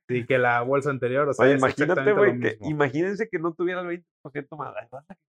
[0.07, 1.27] Sí, que la bolsa anterior.
[1.27, 4.73] O sea, Oye, imagínate, güey, que imagínense que no tuviera el 20% más.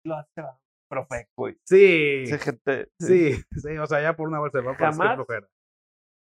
[0.04, 0.58] Lo hace, va,
[0.88, 1.58] Profeco, güey.
[1.64, 2.24] Sí.
[2.40, 5.26] Gente, Sí, sí, o sea, ya por una bolsa de papas, qué Jamás.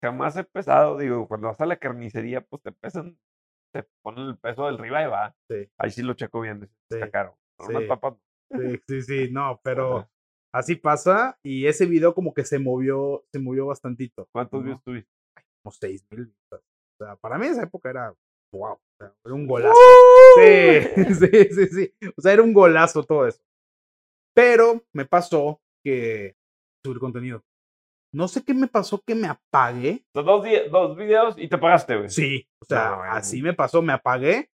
[0.03, 3.18] jamás he pesado, digo, cuando vas a la carnicería, pues te pesan,
[3.75, 5.35] te ponen el peso del ribeye, va.
[5.49, 5.68] Sí.
[5.79, 7.38] Ahí sí lo checo bien, dice, está Sí, caro.
[7.59, 7.88] Unas sí.
[7.88, 8.14] papas,
[8.53, 10.11] Sí, sí, sí, no, pero Ajá.
[10.55, 14.29] así pasa y ese video como que se movió, se movió bastantito.
[14.33, 14.66] ¿cuántos ¿no?
[14.66, 15.11] views tuviste?
[15.62, 16.61] Como seis mil vistas.
[16.99, 18.15] O sea, para mí esa época era
[18.53, 19.75] wow, era un golazo.
[20.37, 20.81] Sí,
[21.15, 21.95] sí, sí, sí.
[22.17, 23.41] O sea, era un golazo todo eso.
[24.35, 26.37] Pero me pasó que
[26.85, 27.43] subir contenido.
[28.15, 30.05] No sé qué me pasó que me apagué.
[30.15, 32.09] Sea, dos, dos videos y te pagaste, güey.
[32.09, 34.51] Sí, o sea, No, así me pasó, me apagué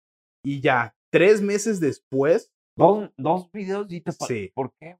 [0.44, 4.26] y ya tres meses después Dos, dos videos y te pagaste.
[4.46, 4.52] Sí.
[4.54, 4.96] ¿Por qué?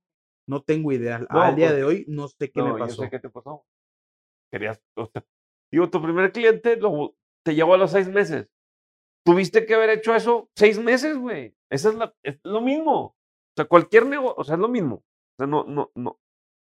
[0.49, 1.19] no tengo idea.
[1.19, 3.03] No, Al día de hoy no sé qué no, me yo pasó.
[3.03, 3.65] sé qué te pasó.
[4.51, 5.25] Querías, o sea,
[5.71, 7.15] digo, tu primer cliente lo,
[7.49, 8.47] te llevó a los seis meses.
[9.25, 11.57] Tuviste que haber hecho eso seis meses, güey.
[11.71, 13.01] Esa es, la, es lo mismo.
[13.01, 13.17] O
[13.57, 14.97] sea, cualquier negocio, o sea, es lo mismo.
[14.97, 16.21] O sea, no, no, no.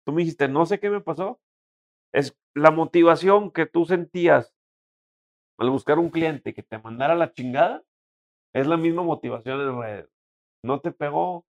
[0.05, 1.39] Tú me dijiste, no sé qué me pasó.
[2.13, 4.53] Es la motivación que tú sentías
[5.57, 7.81] al buscar un cliente que te mandara la chingada,
[8.53, 10.09] es la misma motivación en redes.
[10.61, 11.45] No te pegó,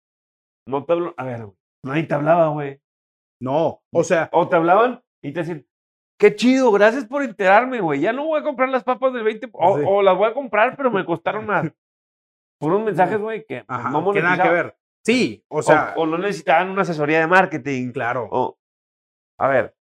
[0.67, 1.13] no te habló.
[1.17, 2.81] A ver, güey, nadie te hablaba, güey.
[3.39, 5.67] No, o sea, O te hablaban y te decían,
[6.21, 7.99] qué chido, gracias por enterarme, güey.
[7.99, 9.83] Ya no voy a comprar las papas del 20, o, Sí.
[9.87, 11.71] o las voy a comprar, pero me costaron más.
[12.61, 14.77] Fueron mensajes, güey, que ajá, no que nada que ver.
[15.03, 17.91] Sí, o sea, o, o no necesitaban una asesoría de marketing.
[17.91, 18.29] claro.
[18.31, 18.59] O,
[19.39, 19.75] a ver,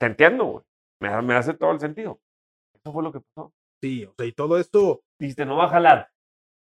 [0.00, 0.64] te entiendo, güey.
[1.02, 2.18] Me, hace todo el sentido.
[2.74, 3.52] Eso fue lo que pasó.
[3.82, 6.10] Sí, o sea, y todo esto Dijiste, no va a jalar.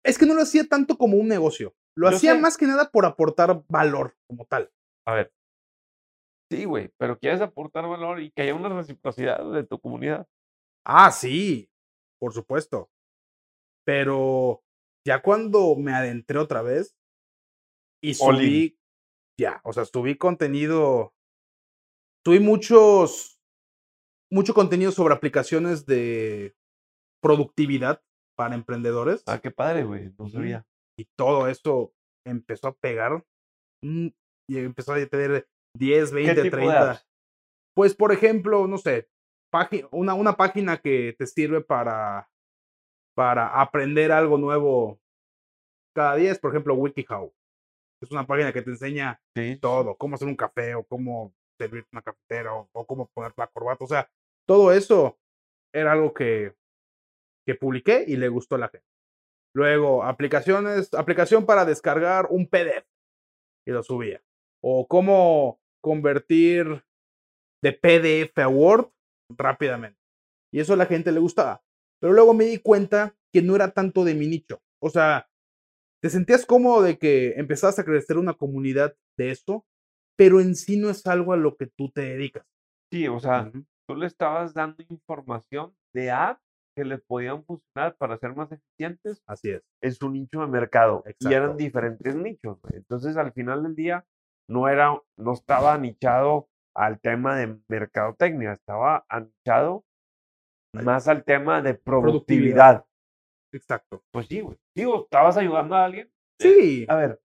[0.05, 1.73] es que no lo hacía tanto como un negocio.
[1.97, 2.41] Lo Yo hacía sé.
[2.41, 4.71] más que nada por aportar valor como tal.
[5.07, 5.33] A ver.
[6.51, 10.27] Sí, güey, pero quieres aportar valor y que haya una reciprocidad de tu comunidad.
[10.87, 11.71] Ah, sí,
[12.21, 12.91] por supuesto.
[13.87, 14.63] Pero
[15.07, 16.97] ya cuando me adentré otra vez
[18.03, 18.79] y subí,
[19.39, 21.15] ya, o sea, subí contenido,
[22.25, 23.41] subí muchos,
[24.31, 26.55] mucho contenido sobre aplicaciones de
[27.23, 28.03] productividad
[28.37, 30.13] para emprendedores Ah, qué padre, güey.
[30.19, 30.67] No sabía.
[30.99, 31.95] y todo eso
[32.27, 33.25] empezó a pegar
[33.83, 34.09] mm,
[34.49, 36.91] y empezó a tener 10, ¿Qué 20, tipo de 30.
[36.91, 37.09] apps?
[37.75, 39.09] Pues, por ejemplo, no sé,
[39.93, 42.29] una, una página que te sirve para,
[43.17, 45.01] para aprender algo nuevo
[45.95, 47.33] cada día es, por ejemplo, WikiHow.
[48.03, 49.57] Es una página que te enseña Sí.
[49.61, 53.47] todo, cómo hacer un café o cómo servir una cafetera o, o cómo poner la
[53.47, 53.85] corbata.
[53.85, 54.11] O sea,
[54.47, 55.19] todo eso
[55.73, 56.55] era algo que,
[57.47, 58.87] que publiqué y le gustó a la gente.
[59.55, 62.85] Luego, aplicaciones, aplicación para descargar un PDF
[63.67, 64.21] y lo subía.
[64.61, 66.83] O cómo convertir
[67.63, 68.89] de PDF a Word
[69.31, 70.01] rápidamente.
[70.51, 71.63] Y eso a la gente le gustaba.
[72.01, 74.63] Pero luego me di cuenta que no era tanto de mi nicho.
[74.83, 75.29] O sea,
[76.03, 79.67] te sentías cómodo de que empezabas a crecer una comunidad de esto,
[80.17, 82.47] pero en sí no es algo a lo que tú te dedicas.
[82.91, 83.53] Sí, o sea,
[83.87, 86.41] tú le estabas dando información de apps
[86.77, 89.63] que le podían funcionar para ser más eficientes Así es.
[89.83, 91.05] en su nicho de mercado.
[91.21, 91.57] Y eran Exacto.
[91.57, 92.59] diferentes nichos.
[92.73, 94.05] Entonces, al final del día,
[94.49, 99.85] no era, no estaba nichado al tema de mercadotecnia, estaba anichado
[100.75, 100.85] Ay.
[100.85, 102.83] más al tema de Productividad.
[102.83, 102.87] productividad.
[103.53, 104.03] Exacto.
[104.13, 104.59] Pues sí, güey.
[104.77, 106.11] Digo, estabas ayudando a alguien.
[106.41, 106.85] Sí.
[106.89, 107.23] A ver,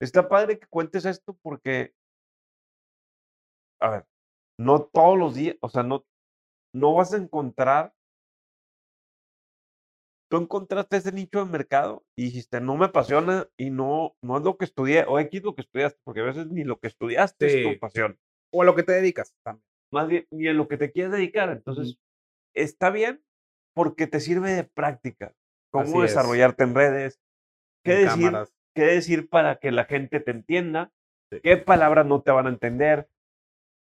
[0.00, 1.94] está padre que cuentes esto porque,
[3.80, 4.06] a ver,
[4.58, 6.04] no todos los días, o sea, no,
[6.74, 7.94] no vas a encontrar,
[10.32, 14.42] tú encontraste ese nicho de mercado y dijiste, no me apasiona y no, no es
[14.42, 17.44] lo que estudié, o X lo que estudiaste, porque a veces ni lo que estudiaste
[17.46, 17.62] es Sí.
[17.74, 18.18] tu pasión,
[18.50, 19.62] O a lo que te dedicas también.
[19.92, 21.50] más bien ni en lo que te quieres dedicar.
[21.50, 21.98] Entonces,
[22.54, 23.22] está bien
[23.74, 25.34] porque te sirve de práctica,
[25.70, 26.02] cómo Así es.
[26.14, 27.20] desarrollarte en redes,
[27.84, 28.54] qué En decir, cámaras.
[28.74, 30.92] qué decir para que la gente te entienda,
[31.30, 31.40] Sí.
[31.42, 33.10] qué palabras no te van a entender,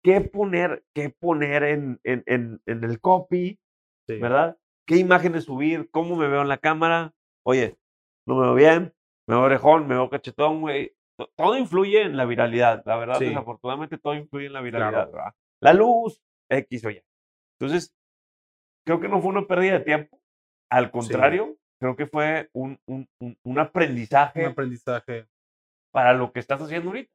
[0.02, 3.60] qué poner, qué poner en, en, en, en el copy,
[4.08, 4.18] Sí.
[4.18, 4.58] ¿verdad?
[4.92, 5.88] ¿Qué imágenes subir?
[5.90, 7.14] ¿Cómo me veo en la cámara?
[7.46, 7.78] Oye,
[8.26, 8.94] no me veo bien,
[9.26, 10.94] me veo orejón, me veo cachetón, güey.
[11.18, 13.24] To- Todo influye en la viralidad, la verdad, Sí.
[13.24, 14.76] desafortunadamente todo influye en la Claro.
[14.76, 15.34] viralidad, ¿verdad?
[15.62, 17.02] La luz, X o Y.
[17.58, 17.94] Entonces,
[18.86, 20.20] creo que no fue una pérdida de tiempo,
[20.70, 25.26] al contrario, creo que fue un, un, un- un aprendizaje Un aprendizaje.
[25.90, 27.10] para lo que estás haciendo ahorita.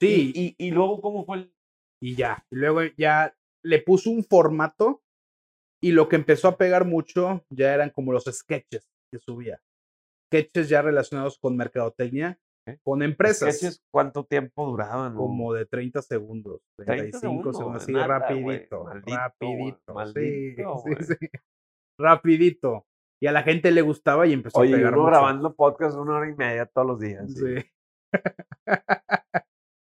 [0.00, 0.32] Sí.
[0.34, 1.54] Y, y, y luego, ¿cómo fue el,
[2.02, 2.44] y ya.
[2.50, 5.02] Y luego ya le puso un formato
[5.88, 9.60] y lo que empezó a pegar mucho ya eran como los sketches que subía.
[10.32, 12.78] Sketches ya relacionados con mercadotecnia, Ok.
[12.84, 13.56] con empresas.
[13.56, 13.80] sketches?
[13.94, 15.14] ¿Cuánto tiempo duraban?
[15.14, 20.78] o- Como de 30 segundos, 35 segundos, segundos, así nada, rapidito, maldito, rapidito, sí, maldito,
[20.78, 21.04] sí, güey.
[21.04, 21.28] sí,
[22.00, 22.84] rapidito.
[23.22, 25.10] Y a la gente le gustaba y empezó Oye, a pegar uno mucho.
[25.12, 27.32] grabando podcast una hora y media todos los días.
[27.32, 27.56] sí.
[27.60, 27.70] Sí.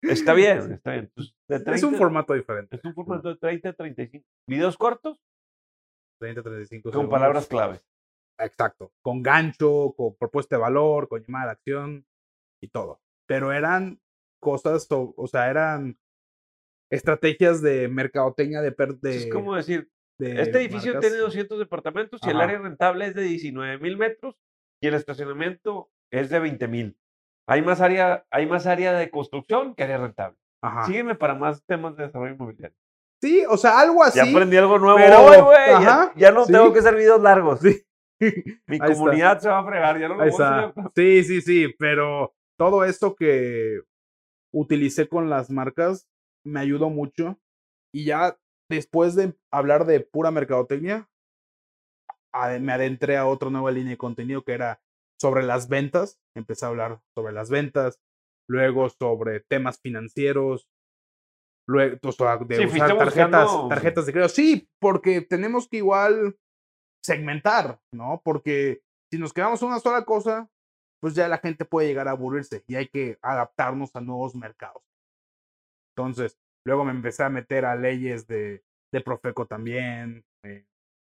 [0.02, 1.10] Está bien, está bien.
[1.14, 2.76] Pues, de Es un 30 formato diferente.
[2.76, 4.24] es un formato de 30 a 35.
[4.48, 5.18] Videos cortos
[6.18, 7.12] 30, 35 con segundos.
[7.12, 7.84] palabras claves.
[8.38, 8.92] Exacto.
[9.02, 12.06] Con gancho, con propuesta de valor, con llamada de acción
[12.62, 13.00] y todo.
[13.26, 14.00] Pero eran
[14.40, 15.98] cosas, o, o sea, eran
[16.90, 21.10] estrategias de mercadotecnia de, de, es como decir, de este edificio marcas.
[21.10, 24.36] tiene 200 departamentos y el área rentable es de 19 mil metros
[24.80, 26.98] y el estacionamiento es de 20 mil.
[27.48, 30.38] Hay más área, hay más área de construcción que área rentable.
[30.62, 30.86] Ajá.
[30.86, 32.76] Sígueme para más temas de desarrollo inmobiliario.
[33.22, 34.18] Sí, o sea, algo así.
[34.18, 35.84] Ya aprendí algo nuevo pero- hoy, güey.
[36.16, 36.52] Ya, no sí.
[36.52, 37.60] tengo que hacer videos largos.
[37.60, 37.82] Sí.
[38.66, 38.92] Mi Ahí está.
[38.94, 40.64] comunidad se va a fregar, ya no lo Ahí voy a está.
[40.68, 40.84] hacer.
[40.94, 43.80] Sí, sí, sí, pero todo esto que
[44.54, 46.06] utilicé con las marcas
[46.44, 47.38] me ayudó mucho.
[47.94, 48.36] Y ya
[48.70, 51.08] después de hablar de pura mercadotecnia,
[52.60, 54.80] me adentré a otra nueva línea de contenido que era
[55.20, 56.18] sobre las ventas.
[56.36, 57.98] Empecé a hablar sobre las ventas,
[58.48, 60.68] luego sobre temas financieros,
[61.68, 64.28] luego o sea, de Sí, usar fuiste tarjetas, buscando- tarjetas de crédito.
[64.34, 66.36] Sí, porque tenemos que igual
[67.04, 68.20] segmentar, ¿no?
[68.24, 70.48] Porque si nos quedamos en una sola cosa,
[71.00, 74.82] pues ya la gente puede llegar a aburrirse y hay que adaptarnos a nuevos mercados.
[75.96, 80.66] Entonces, luego me empecé a meter a leyes de, de Profeco también, eh,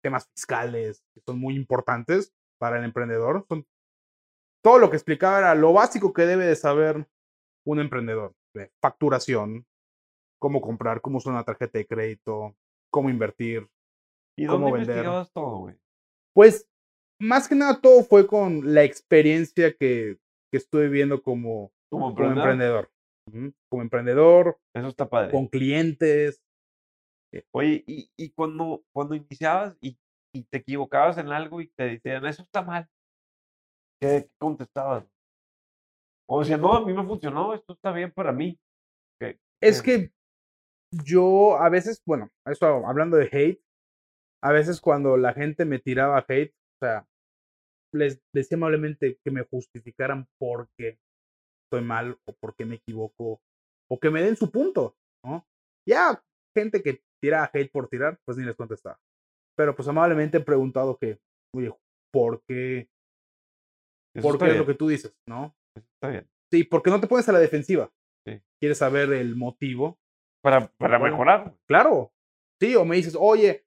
[0.03, 3.45] temas fiscales, que son muy importantes para el emprendedor.
[3.49, 3.67] Son,
[4.63, 7.09] todo lo que explicaba era lo básico que debe de saber
[7.67, 9.67] un emprendedor, de facturación,
[10.39, 12.57] cómo comprar, cómo usar una tarjeta de crédito,
[12.91, 13.69] cómo invertir,
[14.37, 15.27] ¿Y cómo dónde vender.
[15.33, 15.77] todo, güey?
[16.35, 16.69] pues,
[17.21, 20.19] más que nada todo fue con la experiencia que,
[20.51, 22.91] que estuve viendo como, Como como emprendedor.
[23.69, 25.33] Como emprendedor, Eso está padre.
[25.33, 26.41] con clientes.
[27.51, 29.99] Oye, y, y cuando, cuando iniciabas y,
[30.33, 32.89] y te equivocabas en algo y te decían, eso está mal,
[34.01, 35.05] ¿qué contestabas?
[36.27, 38.59] O decían, no, a mí me funcionó, esto está bien para mí.
[39.21, 40.01] ¿Qué- Es qué?
[40.01, 40.13] que
[40.91, 43.63] yo a veces, bueno, eso hablando de hate,
[44.43, 47.07] a veces cuando la gente me tiraba hate, o sea,
[47.93, 50.99] les decía amablemente que me justificaran por qué
[51.65, 53.41] estoy mal o por qué me equivoco
[53.91, 55.47] o que me den su punto, ¿no?
[55.87, 56.23] Ya
[56.57, 58.99] gente que tira hate por tirar, pues ni les contestaba.
[59.57, 61.19] Pero pues amablemente he preguntado que,
[61.55, 61.75] oye,
[62.13, 62.89] ¿por qué?
[64.21, 65.57] ¿Por qué es lo que tú dices, no?
[65.77, 66.29] Está bien.
[66.51, 67.91] Sí, porque no te pones a la defensiva.
[68.27, 68.41] Sí.
[68.61, 69.99] Quieres saber el motivo.
[70.43, 71.55] Para, para mejorar.
[71.67, 72.13] Claro.
[72.61, 73.65] Sí, o me dices, oye,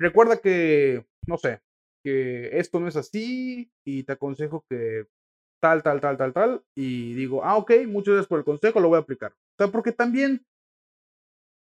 [0.00, 1.60] recuerda que, no sé,
[2.04, 5.06] que esto no es así y te aconsejo que
[5.62, 6.64] tal, tal, tal, tal, tal.
[6.76, 9.32] Y digo, ah, ok, muchas gracias por el consejo, lo voy a aplicar.
[9.32, 10.44] O sea, porque también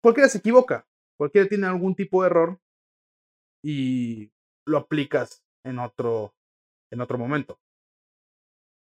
[0.03, 0.87] cualquiera se equivoca,
[1.19, 2.61] cualquiera tiene algún tipo de error
[3.65, 4.31] y
[4.67, 6.35] lo aplicas en otro,
[6.93, 7.59] en otro momento.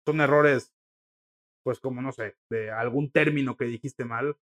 [0.06, 0.72] Son errores,
[1.64, 4.36] pues como no sé, de algún término que dijiste mal,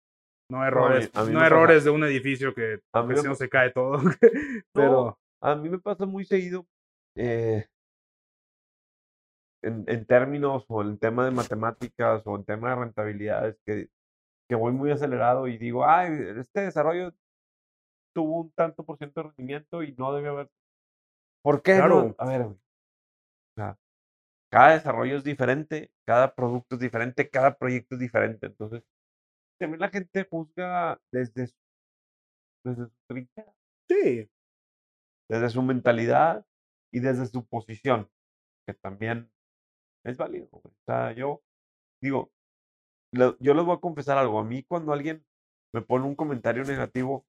[0.51, 3.71] no errores, no pasa- errores de un edificio que, A mí me no se cae
[3.71, 3.99] todo.
[4.73, 6.67] Pero A mí me pasa muy seguido
[7.17, 7.67] eh,
[9.63, 13.89] en, en términos o en tema de matemáticas o en tema de rentabilidades que,
[14.49, 17.13] que voy muy acelerado y digo, ay, este desarrollo
[18.15, 20.51] tuvo un tanto por ciento de rendimiento y no debe haber.
[21.43, 21.75] ¿Por qué?
[21.75, 21.79] no?
[21.81, 22.15] Claro.
[22.19, 22.55] A ver, güey.
[22.57, 23.79] O sea,
[24.53, 28.47] cada desarrollo es diferente, cada producto es diferente, cada proyecto es diferente.
[28.47, 28.83] Entonces,
[29.59, 31.57] también la gente juzga desde su,
[32.65, 33.55] desde su trinchera
[33.89, 34.31] sí,
[35.29, 36.45] desde su mentalidad
[36.93, 38.11] y desde su posición,
[38.67, 39.31] que también
[40.05, 40.49] es válido.
[40.53, 41.43] O sea, yo
[42.03, 42.33] digo,
[43.13, 44.39] yo les voy a confesar algo.
[44.39, 45.25] A mí cuando alguien
[45.73, 47.27] me pone un comentario negativo,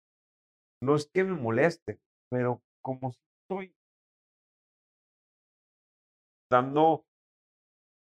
[0.82, 3.76] no es que me moleste, pero como estoy
[6.52, 7.06] dando,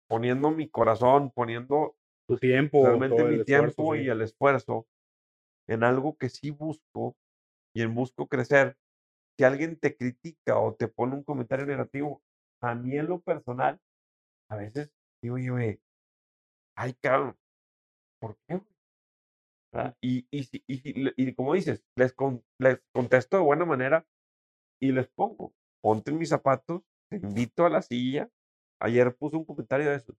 [0.09, 1.98] poniendo mi corazón, poniendo
[2.29, 3.97] tu tiempo, realmente mi esfuerzo, tiempo sí.
[3.97, 4.87] y el esfuerzo
[5.69, 7.17] en algo que sí busco
[7.75, 8.79] y en busco crecer.
[9.39, 12.23] Si alguien te critica o te pone un comentario negativo,
[12.63, 13.81] a mí en lo personal,
[14.51, 15.81] a veces digo, oye, güey,
[16.77, 17.39] ay, cabrón,
[18.21, 18.57] ¿por qué?
[18.57, 18.69] güey?"
[19.73, 19.97] ¿Verdad?
[20.01, 24.07] Y, y, y, y como dices, les, con- les contesto de buena manera
[24.81, 28.31] y les pongo, ponte en mis zapatos, te invito a la silla.
[28.81, 30.17] Ayer puse un comentario de eso.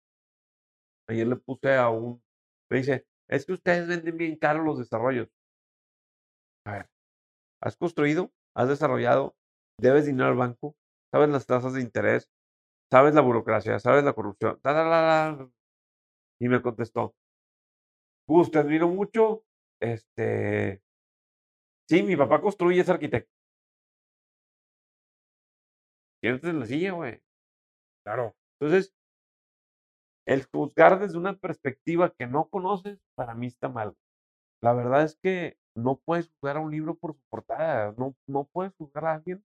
[1.10, 2.24] Ayer le puse a un,
[2.70, 5.28] me dice, es que ustedes venden bien caro los desarrollos.
[6.66, 6.90] A ver,
[7.62, 9.36] has construido, has desarrollado,
[9.80, 10.76] debes dinero al banco,
[11.12, 12.30] sabes las tasas de interés,
[12.92, 14.60] sabes la burocracia, sabes la corrupción.
[14.62, 15.50] ta, ta, ta, ta".
[16.40, 17.16] Y me contestó,
[18.28, 19.44] Gus, te admiro mucho.
[19.82, 20.82] Este,
[21.90, 23.32] sí, mi papá construye, es arquitecto.
[26.22, 27.22] Siéntate en la silla, güey.
[28.06, 28.36] Claro.
[28.60, 28.94] Entonces,
[30.30, 33.96] el juzgar desde una perspectiva que no conoces, para mí está mal.
[34.62, 38.46] La verdad es que no puedes juzgar a un libro por su portada, no, no
[38.46, 39.44] puedes juzgar a alguien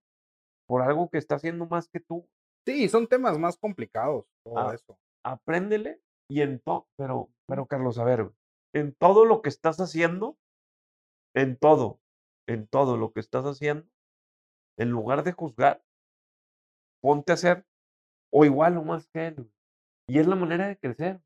[0.67, 2.29] por algo que está haciendo más que tú.
[2.67, 4.75] Sí, son temas más complicados, todo Ah.
[4.75, 4.99] eso.
[5.25, 8.31] Apréndele y en todo, pero, pero Carlos, a ver,
[8.75, 10.39] en todo lo que estás haciendo,
[11.35, 12.01] en todo,
[12.47, 13.89] en todo lo que estás haciendo,
[14.79, 15.83] en lugar de juzgar,
[17.03, 17.67] ponte a hacer
[18.33, 19.51] o igual o más que él.
[20.07, 21.21] Y es la manera de crecer.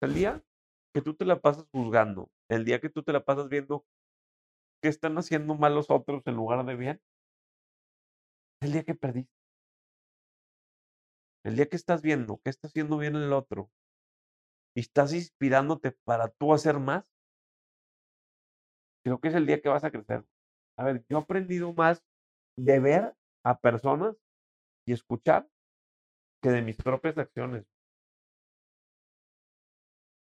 [0.00, 0.42] El día
[0.94, 3.86] que tú te la pasas juzgando, el día que tú te la pasas viendo
[4.82, 7.00] qué están haciendo mal los otros en lugar de bien,
[8.60, 9.32] es el día que perdiste.
[11.44, 13.70] El día que estás viendo qué está haciendo bien el otro
[14.74, 17.04] y estás inspirándote para tú hacer más,
[19.04, 20.24] creo que es el día que vas a crecer.
[20.76, 22.04] A ver, yo he aprendido más
[22.56, 24.16] de ver a personas
[24.86, 25.48] y escuchar
[26.42, 27.73] que de mis propias acciones.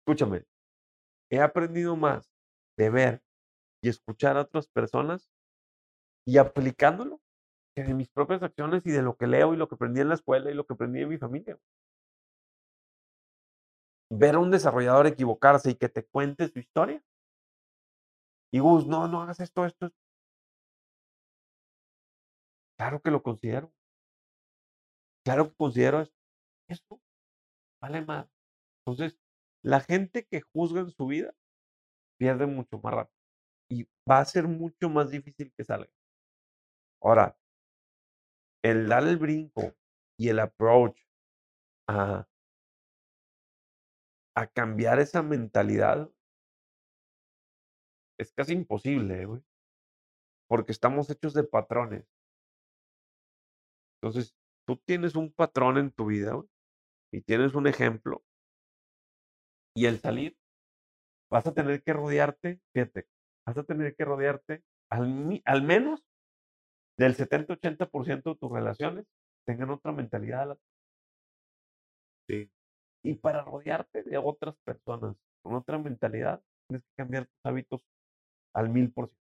[0.08, 0.46] Escúchame,
[1.32, 2.32] he aprendido más
[2.78, 3.24] de ver
[3.84, 5.32] y escuchar a otras personas
[6.28, 7.22] y aplicándolo
[7.76, 10.10] que de mis propias acciones y de lo que leo y lo que aprendí en
[10.10, 11.60] la escuela y lo que aprendí en mi familia.
[14.12, 17.04] Ver a un desarrollador equivocarse y que te cuente su historia.
[18.54, 19.88] Y Gus, no, no hagas esto, esto.
[19.88, 19.98] esto".
[22.78, 23.74] Claro que lo considero.
[25.26, 26.16] Claro que considero esto.
[26.70, 27.02] Esto
[27.82, 28.28] vale más.
[28.86, 29.20] Entonces,
[29.66, 31.34] la gente que juzga en su vida
[32.20, 33.18] pierde mucho más rápido.
[33.70, 35.90] Y va a ser mucho más difícil que salga.
[37.02, 37.36] Ahora,
[38.64, 39.74] el dar el brinco
[40.20, 41.00] y el approach
[41.90, 42.28] a,
[44.36, 46.12] a cambiar esa mentalidad
[48.20, 49.42] es casi imposible, ¿eh, güey.
[50.48, 52.06] Porque estamos hechos de patrones.
[54.00, 54.36] Entonces,
[54.68, 56.40] tú tienes un patrón en tu vida,
[57.12, 58.24] y tienes un ejemplo.
[59.76, 60.36] Y el salir,
[61.32, 63.08] vas a tener que rodearte, fíjate,
[63.46, 66.04] vas a tener que rodearte al, al menos
[66.98, 69.06] del 70-80% de tus relaciones
[69.46, 70.42] tengan otra mentalidad.
[70.44, 70.58] a la-
[72.28, 72.50] Sí.
[73.04, 77.82] Y para rodearte de otras personas con otra mentalidad, tienes que cambiar tus hábitos
[78.54, 79.24] al mil por ciento.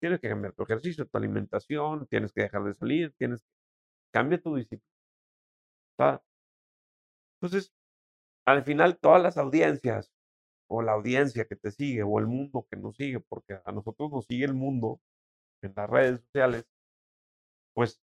[0.00, 3.48] Tienes que cambiar tu ejercicio, tu alimentación, tienes que dejar de salir, tienes que
[4.12, 4.84] cambia tu disciplina.
[7.40, 7.72] Entonces,
[8.48, 10.12] al final, todas las audiencias,
[10.70, 14.10] o la audiencia que te sigue, o el mundo que nos sigue, porque a nosotros
[14.10, 15.00] nos sigue el mundo
[15.62, 16.66] en las redes sociales,
[17.74, 18.00] pues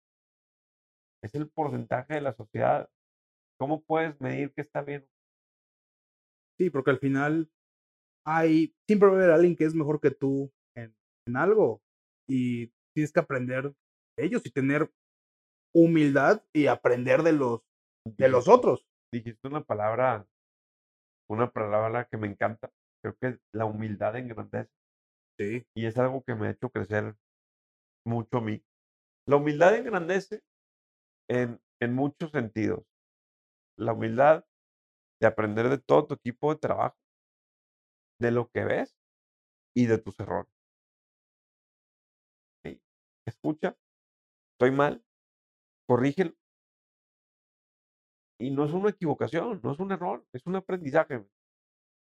[1.22, 2.89] es el porcentaje de la sociedad.
[3.59, 5.07] ¿Cómo puedes medir que está bien?
[6.59, 7.51] Sí, porque al final
[8.26, 10.95] hay, siempre va a haber alguien que es mejor que tú en,
[11.26, 11.82] en algo
[12.28, 13.74] y tienes que aprender
[14.16, 14.93] de ellos y tener
[15.74, 17.62] humildad y aprender de los
[18.16, 18.88] de los otros.
[19.13, 20.27] Dijiste una palabra,
[21.29, 22.71] una palabra que me encanta.
[23.03, 24.71] Creo que la humildad engrandece.
[25.39, 25.67] Sí.
[25.75, 27.17] Y es algo que me ha hecho crecer
[28.05, 28.63] mucho a mí.
[29.27, 30.43] La humildad engrandece
[31.29, 32.85] en, en muchos sentidos.
[33.79, 34.45] La humildad
[35.21, 36.97] de aprender de todo tu equipo de trabajo,
[38.21, 38.97] de lo que ves
[39.75, 40.53] y de tus errores.
[43.27, 43.77] Escucha,
[44.53, 45.05] estoy mal,
[45.87, 46.35] corrígelo.
[48.41, 51.24] Y no es una equivocación, no es un error, es un aprendizaje.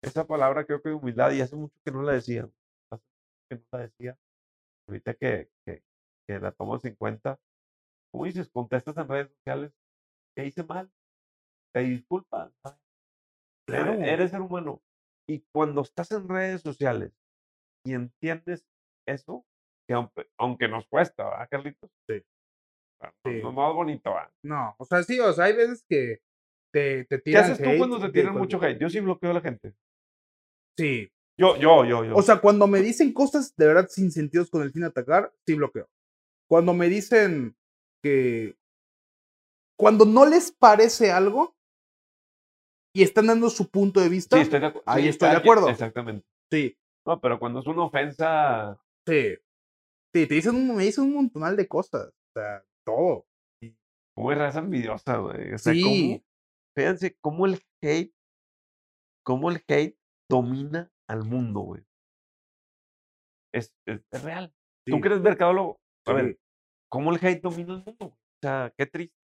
[0.03, 2.49] Esa palabra creo que de humildad, y hace mucho que no la decía,
[2.91, 4.17] hace mucho que no la decía,
[4.87, 5.83] ahorita que, que,
[6.27, 7.39] que la tomas en cuenta,
[8.11, 9.73] como dices, contestas en redes sociales,
[10.35, 10.91] que hice mal,
[11.73, 12.53] te disculpas,
[13.67, 13.93] Claro.
[13.93, 14.81] eres, eres ser humano.
[15.27, 17.13] Y cuando estás en redes sociales
[17.85, 18.65] y entiendes
[19.07, 19.45] eso,
[19.87, 21.91] que aunque, aunque nos cuesta, ¿verdad, Carlitos?
[22.07, 22.23] Sí.
[23.23, 23.41] Sí.
[23.41, 24.31] No, no es bonito, ¿verdad?
[24.43, 26.21] No, o sea, sí, o sea, hay veces que
[26.71, 28.79] te, te ¿Qué tiran haces tú cuando te tiran mucho hate?
[28.79, 29.73] Yo sí bloqueo a la gente.
[30.77, 31.11] Sí.
[31.37, 32.15] Yo, yo, yo, yo.
[32.15, 35.31] O sea, cuando me dicen cosas de verdad sin sentidos con el fin de atacar,
[35.45, 35.87] sí bloqueo.
[36.47, 37.55] Cuando me dicen
[38.03, 38.57] que.
[39.77, 41.55] Cuando no les parece algo
[42.93, 45.69] y están dando su punto de vista, sí, estoy de, ahí sí, estoy de acuerdo.
[45.69, 46.27] Exactamente.
[46.51, 48.77] sí, No, pero cuando es una ofensa,
[49.07, 49.37] sí.
[50.13, 52.07] Sí, te dicen, me dicen un montonal de cosas.
[52.07, 52.63] O sea,
[52.95, 53.25] todo.
[54.15, 55.53] como raza envidiosa, güey.
[55.53, 55.81] O sea, Sí.
[55.81, 56.23] cómo-
[56.77, 58.13] fíjense cómo el hate,
[59.25, 59.97] cómo el hate
[60.29, 61.83] domina al mundo, güey.
[63.53, 64.53] Es, es, es real.
[64.85, 65.77] Tú Sí, que eres mercadólogo,
[66.07, 66.37] a ver.
[66.91, 68.05] ¿cómo el hate domina el mundo?
[68.07, 69.15] O sea, qué triste.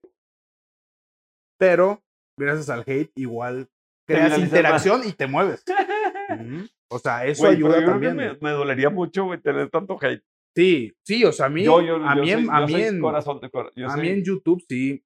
[1.59, 2.01] Pero,
[2.39, 3.70] gracias al hate, igual
[4.07, 4.39] creas más.
[4.39, 5.63] interacción y te mueves.
[6.91, 8.16] O sea, eso pero ayuda también.
[8.16, 10.24] Me, me dolería mucho, güey, tener tanto hate.
[10.56, 12.82] Sí, sí, o sea, a mí, yo, yo, a yo mí, soy, en, a mí
[12.82, 13.74] en, corazón de corazón.
[13.76, 15.03] Yo a soy- mí en YouTube sí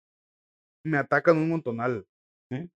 [0.85, 2.05] me atacan un montonal.
[2.51, 2.69] ¿Sí?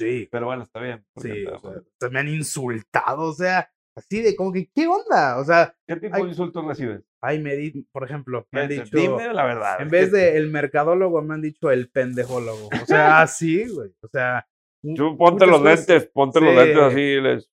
[0.00, 1.04] Sí, Pero bueno, está bien.
[1.16, 5.38] sí, o sea, me han insultado, o sea, así de como que, ¿qué onda?
[5.38, 7.02] O sea, ¿Qué tipo de insultos recibes?
[7.22, 9.80] ay, me di, por ejemplo, me han dicho, Dime la verdad.
[9.82, 12.68] en vez de el mercadólogo, me han dicho el pendejólogo.
[12.82, 14.46] O sea, así, güey, o sea.
[14.96, 16.82] Tú ponte los lentes, ponte los lentes Sí.
[16.82, 17.50] así y les.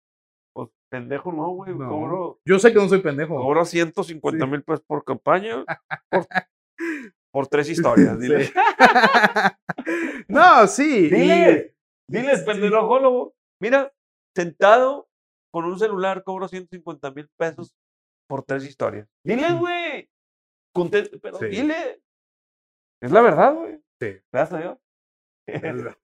[0.89, 1.75] Pendejo, no, güey.
[1.75, 3.35] No, Cobro, Yo sé que no soy pendejo.
[3.35, 4.51] cobro 150 Sí.
[4.51, 5.65] mil pesos por campaña
[6.09, 6.27] por,
[7.31, 7.69] por tres
[8.09, 8.19] historias.
[8.19, 8.53] Dile, Sí.
[10.27, 11.07] no, sí.
[11.07, 11.75] y- Dile,
[12.09, 12.45] diles, sí.
[12.45, 13.33] pendejólogo.
[13.61, 13.91] Mira,
[14.35, 15.09] sentado
[15.53, 17.73] con un celular cobro 150 mil pesos
[18.29, 19.07] por tres historias.
[19.25, 20.09] Dile, güey.
[21.21, 21.45] Pero Sí.
[21.47, 22.01] dile.
[23.01, 23.79] Es la verdad, güey.
[23.99, 24.17] Sí.
[24.31, 24.77] Gracias a Dios.
[25.47, 25.95] Pero,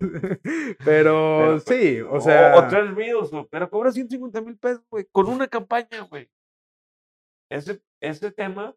[0.86, 2.56] Pero, sí, o O- sea.
[2.58, 6.30] O, tres videos, o- pero cobra 150 mil pesos, güey, con una campaña, güey.
[7.52, 8.76] Ese, ese tema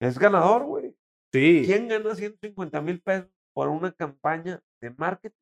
[0.00, 0.96] es ganador, güey.
[1.32, 1.62] sí.
[1.66, 5.36] ¿Quién gana 150 mil pesos por una campaña de marketing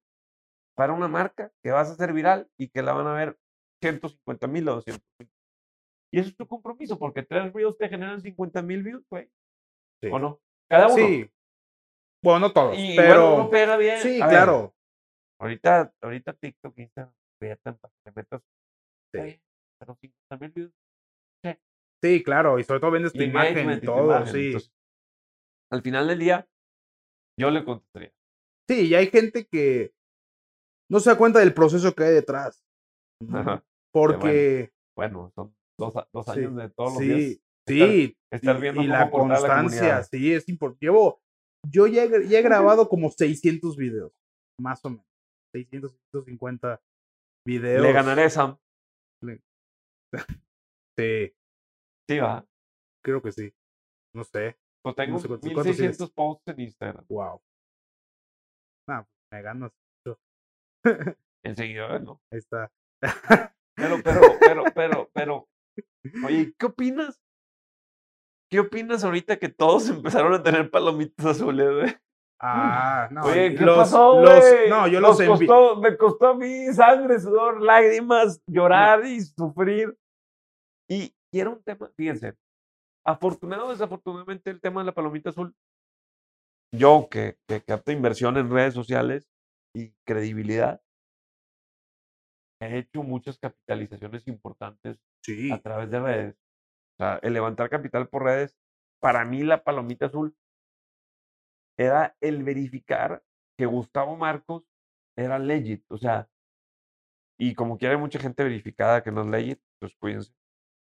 [0.76, 3.38] para una marca que vas a hacer viral y que la van a ver
[3.80, 5.30] 150 mil o 200 mil?
[6.12, 9.30] Y eso es tu compromiso, porque tres videos te generan 50 mil views, güey.
[10.02, 10.10] Sí.
[10.12, 10.40] ¿O no?
[10.68, 10.96] Cada uno.
[10.96, 11.30] Sí.
[12.22, 13.20] Bueno, no todos, Y pero.
[13.28, 13.98] bueno, uno pega bien.
[14.00, 14.74] sí, A ver, claro.
[15.40, 18.42] ahorita, ahorita TikTok, Instagram, te metas.
[19.12, 19.18] Sí.
[19.18, 19.42] Está bien,
[19.80, 20.72] pero 50 mil views.
[22.04, 22.58] Sí, claro.
[22.58, 24.46] Y sobre todo vendes tu y imagen y todo, imagen, sí.
[24.46, 24.72] entonces,
[25.70, 26.48] al final del día,
[27.38, 28.12] yo le contestaría.
[28.68, 29.94] Sí, y hay gente que
[30.90, 32.64] no se da cuenta del proceso que hay detrás.
[33.32, 33.64] Ajá.
[33.92, 34.72] Porque.
[34.96, 37.40] Bueno, son dos, dos Sí, años de todos los sí, días.
[37.68, 38.18] sí.
[38.32, 40.84] estar y- viendo y la constancia, sí, es importante.
[40.86, 41.21] Llevo.
[41.70, 44.12] Yo ya he, ya he grabado como 600 videos,
[44.60, 45.06] más o menos.
[45.54, 46.80] 600, 650
[47.46, 47.82] videos.
[47.82, 48.58] Le ganaré Sam.
[50.98, 51.32] Sí,
[52.08, 52.44] Sí, va.
[53.04, 53.52] creo que sí.
[54.14, 54.58] No sé.
[54.82, 57.04] Pues tengo No sé cuántos- cuántos 1600 posts en Instagram.
[57.08, 57.40] Wow.
[58.88, 59.72] Ah, me ganas.
[61.44, 62.20] En seguidores, ¿no?
[62.32, 62.70] Ahí está.
[63.76, 65.48] Pero, pero, pero, pero, pero.
[66.26, 67.20] Oye, ¿qué opinas?
[68.52, 71.96] ¿Qué opinas ahorita que todos empezaron a tener palomitas azules, güey?
[72.38, 73.22] Ah, no.
[73.22, 77.18] Oye, ¿qué los- pasó, los- no, yo los envi- costó, Me costó a mí sangre,
[77.18, 79.96] sudor, lágrimas, llorar y sufrir.
[80.90, 82.34] Y, y era un tema, fíjense,
[83.06, 85.54] afortunado o desafortunadamente el tema de la palomita azul,
[86.74, 89.30] yo que, que capto inversión en redes sociales
[89.74, 90.82] y credibilidad,
[92.60, 95.50] he hecho muchas capitalizaciones importantes Sí.
[95.50, 96.41] a través de redes.
[97.02, 98.56] Sea, el levantar capital por redes,
[99.00, 100.36] para mí la palomita azul
[101.76, 103.24] era el verificar
[103.58, 104.62] que Gustavo Marcos
[105.16, 105.84] era legit.
[105.90, 106.28] O sea,
[107.36, 110.32] y como quiera hay mucha gente verificada que no es legit, pues cuídense.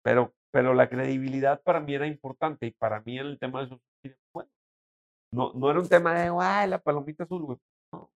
[0.04, 3.80] Pero, pero la credibilidad para mí era importante y para mí en el tema de
[4.04, 4.52] media, bueno,
[5.32, 7.60] no, no era un tema de, ay, la palomita azul, güey.
[7.94, 8.12] No.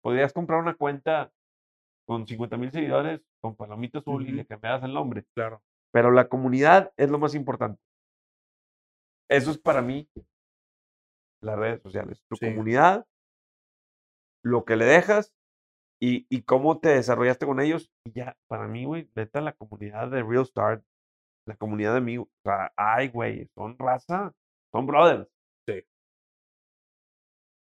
[0.00, 1.30] Podrías comprar una cuenta
[2.06, 4.36] con 50 mil seguidores con palomita azul y Ujú.
[4.36, 5.62] le cambiabas el nombre Claro.
[5.92, 7.80] Pero la comunidad es lo más importante.
[9.30, 10.08] Eso es para mí
[11.42, 12.22] las redes sociales.
[12.28, 12.46] Tu Sí.
[12.46, 13.06] comunidad,
[14.44, 15.32] lo que le dejas
[16.00, 17.90] y, y cómo te desarrollaste con ellos.
[18.06, 20.84] Y ya, para mí, güey, neta, la comunidad de Real Start,
[21.46, 24.32] la comunidad de mí, o sea, ay, güey, son raza,
[24.72, 25.28] son brothers.
[25.66, 25.82] Sí.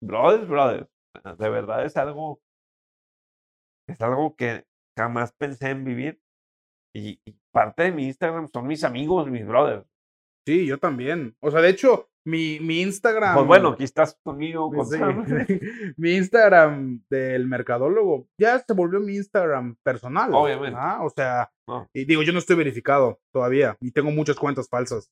[0.02, 0.88] Brothers, brothers.
[1.24, 2.42] Ah, De verdad es algo,
[3.88, 4.66] es algo que
[4.98, 6.20] jamás pensé en vivir.
[6.96, 9.86] Y, y parte de mi Instagram son mis amigos, mis brothers.
[10.46, 11.36] Sí, yo también.
[11.40, 13.36] O sea, de hecho, mi, mi Instagram.
[13.36, 14.70] Pues bueno, aquí estás conmigo.
[14.86, 14.98] Sí,
[15.98, 20.32] mi Instagram del mercadólogo ya se volvió mi Instagram personal.
[20.34, 20.78] Obviamente.
[20.78, 21.88] Ah, O sea, No.
[21.94, 25.10] y digo, yo no estoy verificado todavía y tengo muchas cuentas falsas.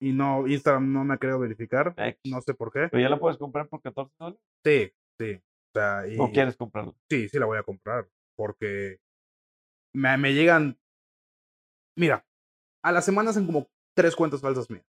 [0.00, 1.94] Y no, Instagram no me ha querido verificar.
[1.96, 2.20] X.
[2.32, 2.88] No sé por qué.
[2.90, 4.40] Pero ya la puedes comprar por 14 dólares.
[4.64, 5.34] Sí, sí.
[5.34, 6.96] O sea, y, No quieres comprarlo.
[7.08, 8.08] sí, sí la voy a comprar.
[8.36, 8.98] Porque
[9.94, 10.76] me, me llegan.
[11.96, 12.26] Mira,
[12.84, 14.84] a la semana hacen como tres cuentas falsas mías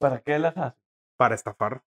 [0.00, 0.80] ¿Para qué las haces?
[1.16, 1.82] para estafar.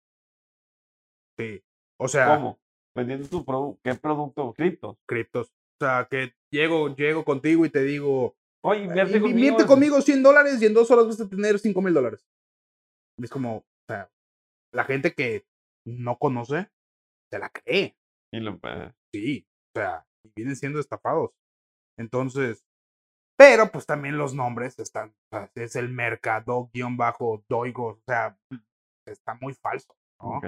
[1.39, 1.63] Sí.
[1.99, 2.59] O sea, ¿Cómo?
[2.95, 3.80] Vendiendo tu producto.
[3.84, 4.53] ¿Qué producto?
[4.53, 4.97] Criptos.
[5.07, 5.47] criptos.
[5.82, 9.38] O sea, que llego, llego contigo y te digo, Oye, invierte "Invi- conmigo.
[9.39, 12.28] invierte conmigo 100 dólares y en dos horas vas a tener 5 mil dólares.
[13.17, 14.11] Es como, o sea,
[14.74, 15.45] la gente que
[15.86, 16.69] no conoce,
[17.32, 17.97] se la cree.
[18.32, 21.32] Y lo- eh, Sí, o sea, y vienen siendo estafados.
[21.97, 22.65] Entonces,
[23.38, 28.01] pero pues también los nombres están, o sea, es el mercado guion bajo doigo, o
[28.07, 28.38] sea,
[29.05, 30.39] está muy falso, ¿no?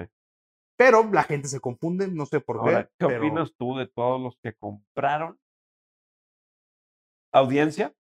[0.78, 2.90] Pero la gente se confunde, no sé por Ahora, qué.
[2.98, 5.38] ¿qué pero- opinas tú de todos los que compraron
[7.32, 7.94] audiencia?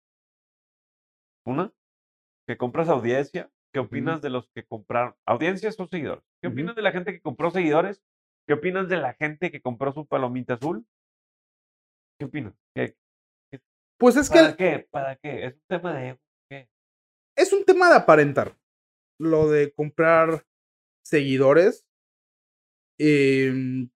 [1.47, 1.73] Una,
[2.47, 3.51] que compras audiencia.
[3.73, 6.23] ¿Qué opinas de los que compraron audiencias o seguidores?
[6.41, 8.01] ¿Qué opinas de la gente que compró seguidores?
[8.47, 10.87] ¿Qué opinas de la gente que compró su palomita azul?
[12.19, 12.55] ¿Qué opinas?
[12.75, 12.97] ¿Qué,
[13.99, 14.89] Pues es que ¿Para qué?
[14.91, 15.47] ¿Para qué?
[15.47, 16.19] Es un tema de.
[16.49, 16.69] ¿qué?
[17.37, 18.57] es un tema de aparentar.
[19.19, 20.45] Lo de comprar
[21.05, 21.87] seguidores.
[22.99, 23.91] em,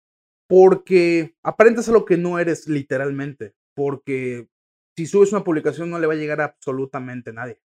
[0.49, 3.53] porque aparentas a lo que no eres literalmente.
[3.75, 4.47] Porque
[4.95, 7.59] si subes una publicación no le va a llegar a absolutamente nadie.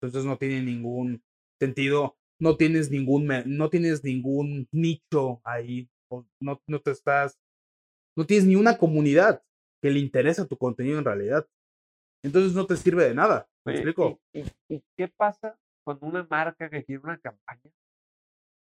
[0.00, 1.22] Entonces no tiene ningún
[1.60, 2.16] sentido.
[2.40, 5.88] No tienes ningún, no tienes ningún nicho ahí.
[6.40, 7.38] no, no te estás.
[8.16, 9.42] No tienes ni una comunidad
[9.82, 11.46] que le interesa tu contenido en realidad.
[12.22, 13.48] Entonces no te sirve de nada.
[13.64, 14.20] ¿Me Oye, explico?
[14.32, 17.70] ¿y, y- y qué pasa cuando una marca que quiere una campaña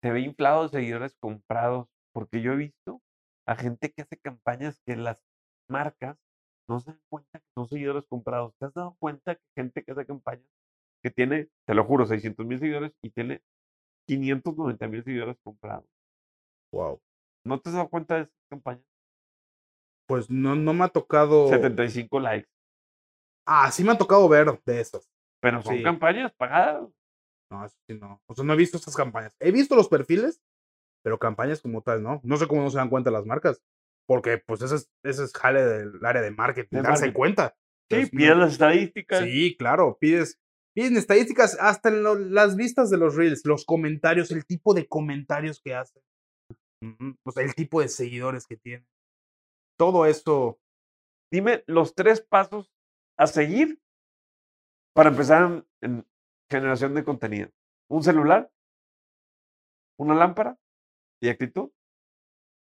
[0.02, 1.88] se ve inflado de seguidores comprados?
[2.14, 3.02] Porque yo he visto
[3.48, 5.22] a gente que hace campañas que las
[5.70, 6.18] marcas
[6.68, 8.54] no se dan cuenta que son seguidores comprados.
[8.60, 10.48] ¿Te has dado cuenta que gente que hace campañas
[11.04, 13.42] que tiene, te lo juro, 600 mil seguidores y tiene
[14.08, 15.86] 590 mil seguidores comprados?
[16.72, 17.00] Wow.
[17.46, 18.86] ¿No te has dado cuenta de esas campañas?
[20.08, 21.48] Pues no, no me ha tocado.
[21.50, 22.48] 75 likes.
[23.48, 25.10] Ah, sí me ha tocado ver de esas.
[25.42, 25.84] Pero son Sí.
[25.84, 26.88] campañas pagadas.
[27.52, 28.22] No, eso sí no.
[28.28, 29.36] O sea, no he visto estas campañas.
[29.40, 30.42] He visto los perfiles,
[31.04, 32.20] pero campañas como tal, ¿no?
[32.24, 33.62] No sé cómo no se dan cuenta las marcas.
[34.08, 37.14] Porque, pues, ese es, ese es jale del área de marketing, De darse marketing.
[37.14, 37.56] cuenta.
[37.92, 39.24] Sí, no- piden las estadísticas.
[39.24, 40.40] Sí, claro, pides,
[40.76, 44.88] piden estadísticas hasta en lo- las vistas de los reels, los comentarios, el tipo de
[44.88, 46.02] comentarios que hacen,
[47.24, 48.88] o sea, el tipo de seguidores que tienen.
[49.78, 50.60] Todo eso,
[51.32, 52.72] Dime los tres pasos
[53.18, 53.82] a seguir
[54.96, 56.08] para empezar en, en
[56.50, 57.50] generación de contenido.
[57.90, 58.50] Un celular,
[60.00, 60.58] una lámpara
[61.22, 61.72] y actitud.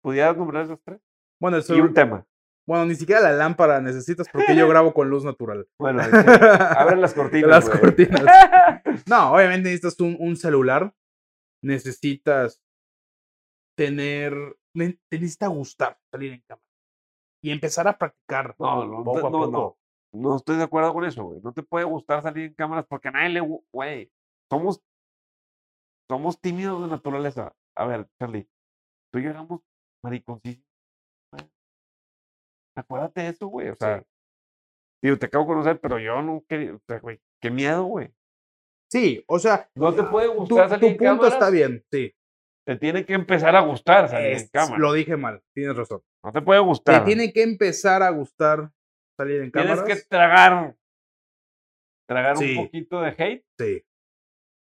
[0.02, 1.00] ¿Pudieras nombrar esos tres?
[1.40, 2.26] bueno, el Y un tema.
[2.68, 5.68] bueno, ni siquiera la lámpara necesitas porque yo grabo con luz natural.
[5.78, 7.50] Bueno, es que abren las cortinas.
[7.50, 8.24] Las cortinas.
[9.08, 10.96] No, obviamente necesitas un, un celular,
[11.64, 12.60] necesitas
[13.78, 14.34] tener,
[14.74, 16.67] ne- te necesita gustar salir en cámara
[17.42, 19.52] y empezar a practicar No, no, poco no, a no, poco.
[19.52, 19.78] no.
[20.14, 21.42] No estoy de acuerdo con eso, güey.
[21.42, 23.62] No te puede gustar salir en cámaras porque a nadie le...
[23.72, 24.12] Güey,
[24.50, 24.82] somos,
[26.10, 27.54] somos tímidos de naturaleza.
[27.76, 28.50] A ver, Charlie,
[29.12, 29.62] tú éramos
[30.04, 30.66] mariconcísimos.
[32.76, 33.70] Acuérdate de eso, güey.
[33.70, 34.04] O sea,
[35.04, 38.14] digo, te acabo de conocer, pero yo no quería, o sea, güey, qué miedo, güey.
[38.90, 42.14] Sí, o sea, No te puede tu, gustar tu salir en punto está bien, sí.
[42.68, 44.78] Te tiene que empezar a gustar salir en cámara.
[44.78, 46.02] lo dije mal, tienes razón.
[46.22, 47.06] No te puede Te gustar.
[47.06, 48.74] tiene que empezar a gustar
[49.18, 49.96] salir en Tienes cámaras.
[50.02, 50.76] que tragar,
[52.10, 52.58] tragar Sí.
[52.58, 53.46] un poquito de hate.
[53.58, 53.86] Sí.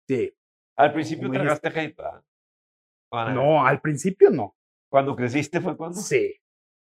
[0.09, 0.37] Sí.
[0.75, 1.95] Al principio Como tragaste hate,
[3.31, 4.57] no, al principio no.
[4.91, 5.99] Cuando creciste fue cuando.
[5.99, 6.33] Sí.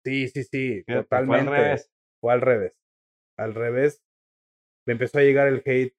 [0.04, 0.84] Sí, sí, sí.
[0.84, 1.44] Totalmente.
[1.44, 1.92] Fue al revés.
[2.20, 2.76] Fue al revés.
[3.36, 4.04] Al revés.
[4.86, 5.96] Me empezó a llegar el hate.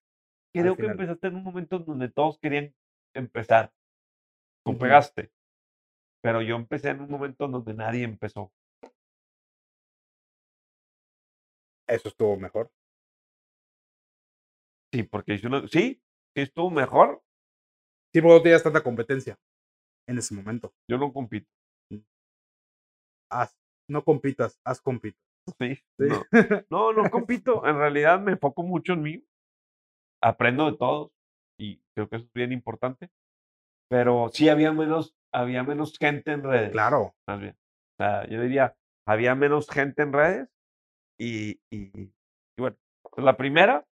[0.53, 2.73] Creo que empezaste en un momento en donde todos querían
[3.13, 3.73] empezar.
[4.65, 5.31] Tú pegaste.
[6.23, 8.51] Pero yo empecé en un momento en donde nadie empezó.
[11.87, 12.71] Eso estuvo mejor.
[14.91, 15.61] Sí, porque hice una.
[15.67, 16.01] Sí,
[16.35, 17.21] sí estuvo mejor.
[18.13, 19.37] Sí, porque no tenías tanta competencia
[20.07, 20.73] en ese momento.
[20.89, 21.49] Yo no compito.
[23.31, 23.55] Haz,
[23.89, 25.21] no compitas, haz compitas.
[25.59, 25.77] Sí.
[25.99, 26.07] Sí.
[26.69, 26.91] No.
[26.93, 27.65] no, no compito.
[27.67, 29.23] En realidad me enfoco mucho en mí.
[30.23, 31.11] Aprendo de todos.
[31.59, 33.09] Y creo que eso es bien importante.
[33.89, 36.71] Pero sí había menos, había menos gente en redes.
[36.71, 37.15] Claro.
[37.27, 37.55] más bien.
[37.97, 38.75] O sea, yo diría,
[39.07, 40.49] había menos gente en redes
[41.19, 42.13] y, y, y
[42.59, 43.85] bueno, pues la primera,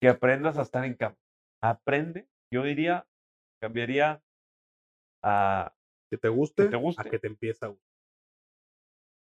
[0.00, 1.18] que aprendas a estar en campo.
[1.62, 3.06] Aprende, yo diría,
[3.60, 4.20] cambiaría
[5.22, 5.72] a
[6.10, 7.06] Que te guste, te guste.
[7.06, 7.92] a que te empiece a gustar.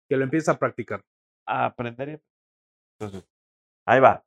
[0.10, 1.04] Que lo empieces a practicar.
[1.48, 2.22] a aprender.
[3.00, 3.26] Entonces,
[3.88, 4.26] ahí va.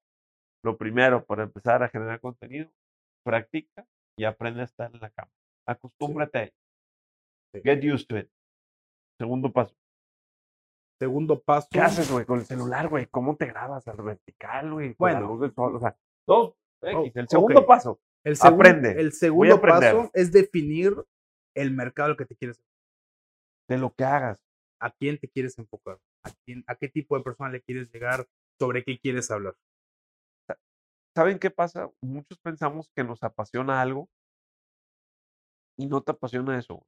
[0.64, 2.70] Lo primero, para empezar a generar contenido,
[3.24, 3.86] practica
[4.18, 5.30] y aprende a estar en la cama.
[5.66, 6.52] Acostúmbrate a ello.
[7.54, 7.61] Sí.
[7.64, 8.30] Get used to it.
[9.18, 9.74] Segundo paso.
[10.98, 11.68] Segundo paso.
[11.70, 13.06] ¿Qué haces, güey, con el celular, güey?
[13.06, 14.94] ¿Cómo te grabas al vertical, güey?
[14.98, 15.26] Bueno.
[15.26, 15.96] luz del sol, o sea,
[16.26, 17.16] dos, X.
[17.16, 19.00] El segundo paso, El, Aprende.
[19.00, 20.94] el segundo paso es definir
[21.54, 22.61] el mercado al que te quieres
[23.68, 24.42] de lo que hagas.
[24.82, 28.26] a quién te quieres enfocar, a quién, a qué tipo de persona le quieres llegar,
[28.58, 29.54] sobre qué quieres hablar.
[31.14, 31.90] ¿Saben qué pasa?
[32.00, 34.08] Muchos pensamos que nos apasiona algo
[35.81, 36.87] y no te apasiona eso.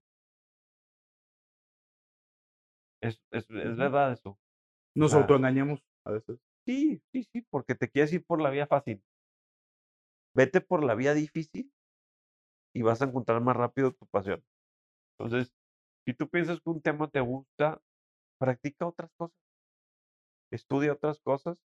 [3.01, 4.39] Es, es, es verdad eso.
[4.95, 5.19] Nos Ah.
[5.19, 6.39] autoengañamos a veces.
[6.67, 9.03] Sí, sí, sí, porque te quieres ir por la vía fácil.
[10.35, 11.73] Vete por la vía difícil
[12.75, 14.45] y vas a encontrar más rápido tu pasión.
[15.19, 15.55] Entonces,
[16.07, 17.83] si tú piensas que un tema te gusta,
[18.39, 19.37] practica otras cosas.
[20.53, 21.59] Estudia otras cosas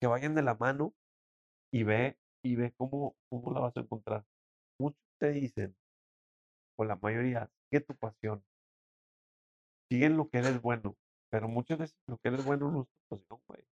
[0.00, 0.94] que vayan de la mano
[1.72, 4.26] y ve y ve cómo, cómo la vas a encontrar.
[4.80, 5.76] Muchos te dicen,
[6.80, 8.42] o la mayoría, sigue tu pasión.
[9.90, 10.96] Sigue en lo que eres bueno.
[11.30, 13.62] Pero muchas veces lo que eres bueno no es tu pasión, güey.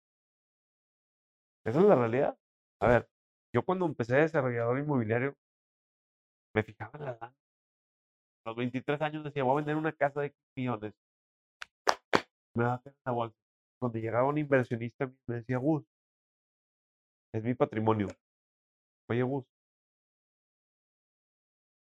[1.64, 2.38] Esa es la realidad.
[2.80, 3.08] A ver,
[3.54, 5.34] yo cuando empecé de desarrollador inmobiliario,
[6.54, 7.34] me fijaba en la lana.
[8.44, 10.92] A los 23 años decía, voy a vender una casa de millones.
[12.54, 13.38] Me va a hacer una bolsa.
[13.80, 15.82] Cuando llegaba un inversionista me decía, Gus,
[17.32, 18.08] es mi patrimonio.
[19.08, 19.46] Oye, Gus,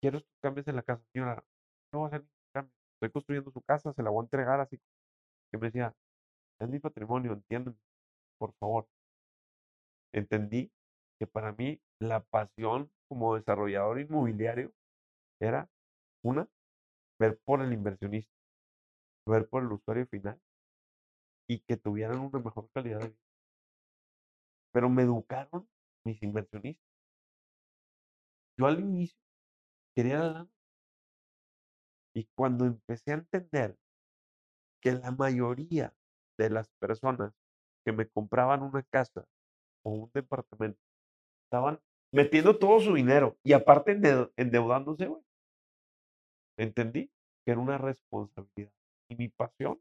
[0.00, 1.44] quiero estos cambios en la casa, señora.
[1.92, 2.74] No voy a hacer ningún cambio.
[2.94, 4.80] Estoy construyendo su casa, se la voy a entregar así.
[5.50, 5.94] Que me decía,
[6.60, 7.76] es mi patrimonio, entiéndeme,
[8.38, 8.88] por favor.
[10.12, 10.72] Entendí
[11.18, 14.72] que para mí la pasión como desarrollador inmobiliario
[15.40, 15.68] era
[16.22, 16.48] una,
[17.18, 18.32] ver por el inversionista,
[19.26, 20.40] ver por el usuario final
[21.48, 23.18] y que tuvieran una mejor calidad de vida.
[24.72, 25.68] Pero me educaron
[26.04, 26.86] mis inversionistas.
[28.56, 29.18] Yo al inicio
[29.96, 30.48] lana.
[32.14, 33.76] Y cuando empecé a entender
[34.82, 35.94] que la mayoría
[36.38, 37.32] de las personas
[37.84, 39.24] que me compraban una casa
[39.84, 40.80] o un departamento
[41.46, 41.80] estaban
[42.12, 45.22] metiendo todo su dinero y aparte ende- endeudándose, güey.
[46.56, 47.10] Entendí
[47.44, 48.72] que era una responsabilidad.
[49.08, 49.80] Y mi pasión,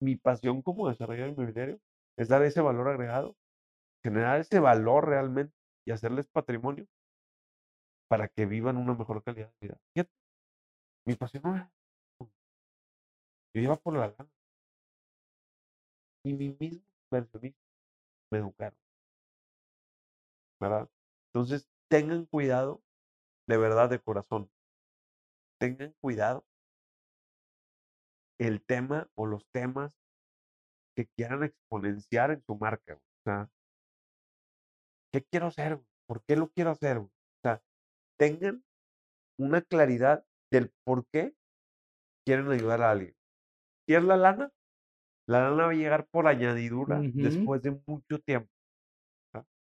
[0.00, 1.80] mi pasión como desarrollador inmobiliario
[2.16, 3.36] es dar ese valor agregado,
[4.04, 5.54] generar ese valor realmente
[5.86, 6.86] y hacerles patrimonio
[8.08, 9.80] para que vivan una mejor calidad de vida.
[11.06, 11.70] Mi pasión no.
[13.54, 14.30] Yo iba por la lana.
[16.24, 17.60] Y mi mismo inversionista
[18.30, 18.78] me educaron.
[20.60, 20.90] ¿Verdad?
[21.32, 22.82] Entonces, tengan cuidado,
[23.46, 24.50] de verdad, de corazón.
[25.58, 26.44] Tengan cuidado
[28.38, 29.92] el tema o los temas
[30.94, 32.94] que quieran exponenciar en su marca.
[32.96, 33.50] O sea,
[35.12, 35.80] ¿qué quiero hacer?
[36.06, 37.00] ¿Por qué lo quiero hacer?
[38.18, 38.64] Sea, tengan
[39.38, 41.34] una claridad del por qué
[42.26, 43.14] quieren ayudar a alguien.
[43.86, 44.52] ¿Quieres la lana?
[45.28, 48.50] La lana va a llegar por añadidura después de mucho tiempo.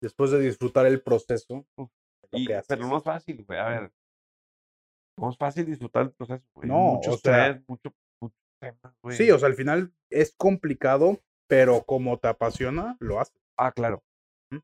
[0.00, 1.66] Después de disfrutar el proceso.
[2.32, 3.59] Y- pero no es fácil, güey.
[3.59, 3.92] A ver,
[5.16, 6.68] No es fácil disfrutar el proceso, güey.
[6.68, 9.16] No, mucho o sea estrés, mucho, mucho tema, güey.
[9.16, 13.40] Sí, o sea, al final es complicado, pero como te apasiona, lo haces.
[13.57, 14.02] Ah, claro.
[14.50, 14.62] Pero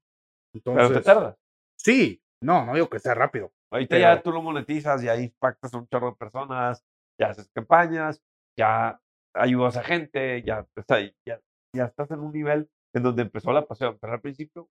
[0.52, 1.36] te Entonces, tardas.
[1.78, 3.52] sí, no, no digo que sea rápido.
[3.72, 6.84] Ahorita ya Pero- tú lo monetizas, ya impactas a un chorro de personas,
[7.20, 8.20] ya haces campañas,
[8.58, 9.00] ya
[9.34, 11.40] ayudas a gente, ya, o sea, ya,
[11.74, 13.96] ya estás en un nivel en donde empezó la pasión.
[14.00, 14.68] Pero al principio,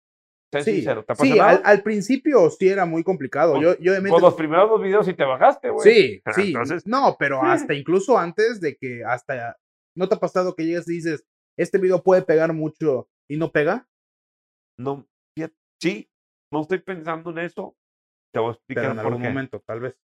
[0.53, 3.53] sé Sí, sincero, ¿te sí, al, al principio sí era muy complicado.
[3.55, 5.83] Con- Yo, yo obviamente Con los primeros dos videos y te bajaste, güey.
[5.83, 6.49] Sí, sí.
[6.49, 9.59] Entonces- no, pero hasta incluso antes de que hasta
[9.95, 11.25] ¿no te ha pasado que llegas y dices,
[11.59, 13.89] este video puede pegar mucho y no pega?
[14.79, 15.07] No,
[15.83, 16.09] sí,
[16.53, 17.75] no estoy pensando en eso.
[18.37, 19.29] Te voy a explicar Pero en por algún qué.
[19.31, 19.97] momento, tal vez.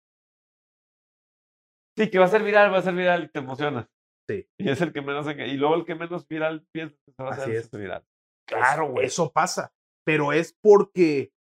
[1.98, 3.92] Sí, que va a ser viral, va a ser viral y te emociona.
[4.30, 4.48] Sí.
[4.58, 7.30] Y es el que menos, y luego el que menos viral piensa que se va
[7.30, 7.72] a Así hacer es.
[7.72, 8.08] viral.
[8.48, 9.08] Claro, güey.
[9.08, 9.74] Eso pasa.
[10.06, 11.34] Pero es porque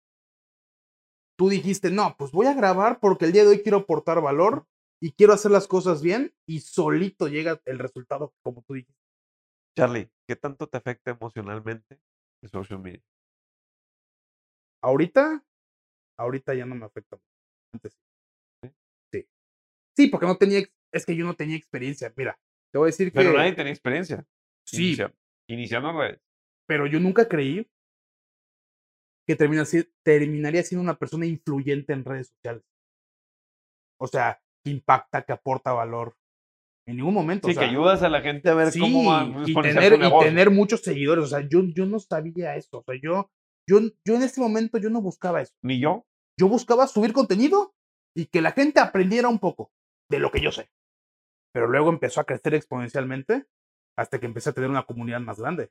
[1.39, 4.68] tú dijiste, no, pues voy a grabar porque el día de hoy quiero aportar valor
[5.02, 9.02] y quiero hacer las cosas bien y solito llega el resultado como tú dijiste.
[9.78, 12.02] Charlie, ¿qué tanto te afecta emocionalmente
[12.44, 13.02] el social media?
[14.84, 15.46] Ahorita,
[16.22, 17.15] ahorita ya no me afecta.
[17.15, 17.26] mucho.
[17.74, 17.97] Antes
[19.13, 19.26] ¿Sí?
[19.97, 20.07] sí.
[20.07, 20.63] Porque no tenía,
[20.93, 22.13] es que yo no tenía experiencia.
[22.15, 22.38] Mira,
[22.72, 24.26] te voy a decir que Pero nadie tenía experiencia.
[24.67, 25.13] sí, Inicia-
[25.49, 26.22] iniciando redes.
[26.67, 27.69] pero yo nunca creí
[29.28, 29.36] que
[30.03, 32.63] terminaría siendo una persona influyente en redes sociales.
[33.99, 36.15] O sea, que impacta, que aporta valor.
[36.88, 37.47] En ningún momento.
[37.47, 39.93] Sí, o sea, que ayudas a la gente a ver cómo va pues, y tener,
[39.93, 41.26] y tener muchos seguidores.
[41.26, 42.80] O sea, yo, yo no sabía eso.
[42.80, 43.30] O sea, yo,
[43.69, 45.53] yo, yo en ese momento yo no buscaba eso.
[45.61, 46.05] Ni yo.
[46.38, 47.73] Yo buscaba subir contenido
[48.15, 49.71] y que la gente aprendiera un poco
[50.09, 50.69] de lo que yo sé.
[51.53, 53.45] Pero luego empezó a crecer exponencialmente
[53.97, 55.69] hasta que empecé a tener una comunidad más grande.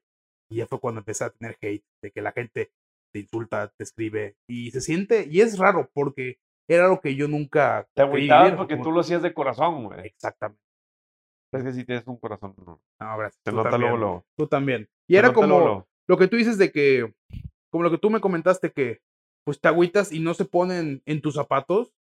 [0.51, 2.73] Y ya fue cuando empecé a tener hate, de que la gente
[3.13, 6.39] te insulta, te escribe y se siente, y es raro porque
[6.69, 10.07] era algo que yo nunca Te agüitabas porque como- tú lo hacías de corazón, güey.
[10.07, 10.63] Exactamente.
[11.53, 12.81] Es que si tienes un corazón, no.
[13.01, 13.43] No, gracias.
[13.43, 14.25] Tú nota también, luego.
[14.37, 14.89] Tú también.
[15.09, 17.13] Y era como lo que tú dices de que,
[17.71, 19.01] como lo que tú me comentaste que
[19.45, 21.95] pues te agüitas y no se ponen en tus zapatos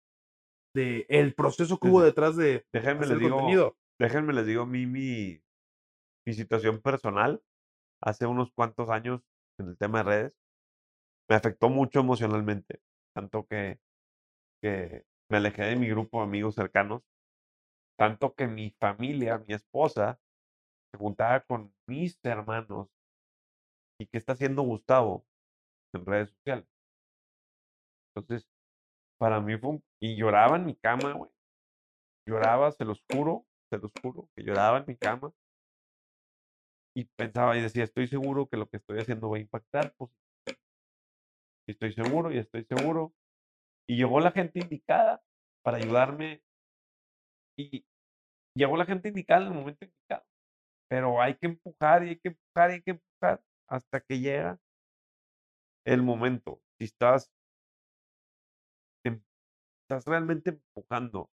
[0.75, 3.75] de el proceso que hubo detrás de Déjenme hacer les digo, contenido.
[3.99, 5.41] déjenme les digo mí mi,
[6.25, 7.41] mi situación personal.
[8.01, 9.21] Hace unos cuantos años
[9.59, 10.37] en el tema de redes,
[11.29, 12.81] me afectó mucho emocionalmente.
[13.15, 13.79] Tanto que,
[14.61, 17.03] que me alejé de mi grupo de amigos cercanos.
[17.97, 20.19] Tanto que mi familia, mi esposa,
[20.91, 22.89] se juntaba con mis hermanos.
[23.99, 25.25] ¿Y qué está haciendo Gustavo
[25.93, 26.67] en redes sociales?
[28.17, 28.47] Entonces,
[29.19, 29.83] para mí fue un...
[30.01, 31.31] Y lloraba en mi cama, güey.
[32.27, 35.31] Lloraba, se los juro, se los juro, que lloraba en mi cama.
[36.95, 39.93] Y pensaba y decía, estoy seguro que lo que estoy haciendo va a impactar.
[39.97, 40.11] Pues,
[41.67, 43.13] estoy seguro y estoy seguro.
[43.87, 45.21] Y llegó la gente indicada
[45.63, 46.41] para ayudarme.
[47.57, 47.85] Y
[48.55, 50.25] llegó la gente indicada en el momento indicado.
[50.89, 54.59] Pero hay que empujar y hay que empujar y hay que empujar hasta que llega
[55.85, 56.61] el momento.
[56.77, 57.31] Si estás,
[59.87, 61.31] estás realmente empujando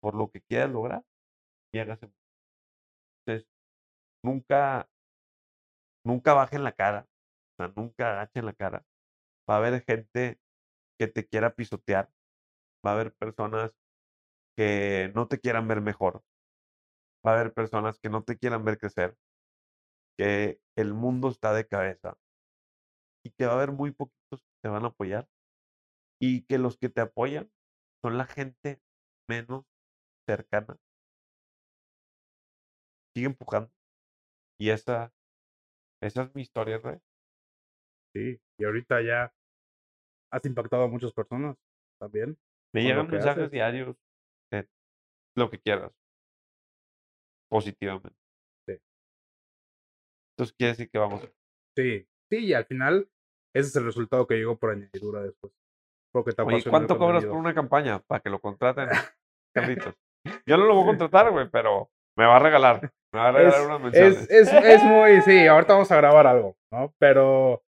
[0.00, 1.04] por lo que quieras lograr,
[1.72, 2.02] llegas.
[2.02, 2.10] a-
[3.26, 3.48] Entonces,
[4.22, 4.88] nunca,
[6.04, 7.06] nunca bajen la cara,
[7.58, 8.84] o sea, nunca agachen la cara.
[9.50, 10.40] Va a haber gente
[10.98, 12.10] que te quiera pisotear,
[12.86, 13.74] va a haber personas
[14.56, 16.22] que no te quieran ver mejor,
[17.26, 19.16] va a haber personas que no te quieran ver crecer,
[20.16, 22.16] que el mundo está de cabeza
[23.24, 25.26] y que va a haber muy poquitos que te van a apoyar
[26.20, 27.50] y que los que te apoyan
[28.02, 28.80] son la gente
[29.28, 29.64] menos
[30.28, 30.78] cercana.
[33.14, 33.72] Sigue empujando.
[34.60, 35.12] Y esa,
[36.02, 36.98] esa es mi historia, Rey.
[38.14, 39.34] Sí, y ahorita ya
[40.32, 41.56] has impactado a muchas personas
[41.98, 42.38] también.
[42.72, 43.50] Me llegan mensajes haces.
[43.50, 43.96] diarios
[44.52, 44.68] de
[45.36, 45.92] lo que quieras.
[47.48, 48.16] Positivamente.
[48.66, 48.78] Sí.
[50.32, 51.22] Entonces quiere decir que vamos.
[51.76, 53.10] Sí, sí, y al final
[53.54, 55.52] ese es el resultado que llegó por añadidura después.
[56.12, 58.88] Porque Oye, ¿cuánto cobras por una campaña para que lo contraten,
[59.54, 59.94] Carlitos?
[60.46, 62.92] Yo no lo voy a contratar, güey, pero me va a regalar.
[63.12, 64.30] Me va a regalar es, unas menciones.
[64.30, 66.92] es, es, es muy, sí, ahorita vamos a grabar algo, ¿no?
[66.98, 67.62] Pero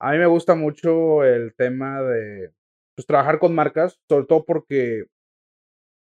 [0.00, 2.52] a mí me gusta mucho el tema de
[2.94, 5.04] pues, trabajar con marcas, sobre todo porque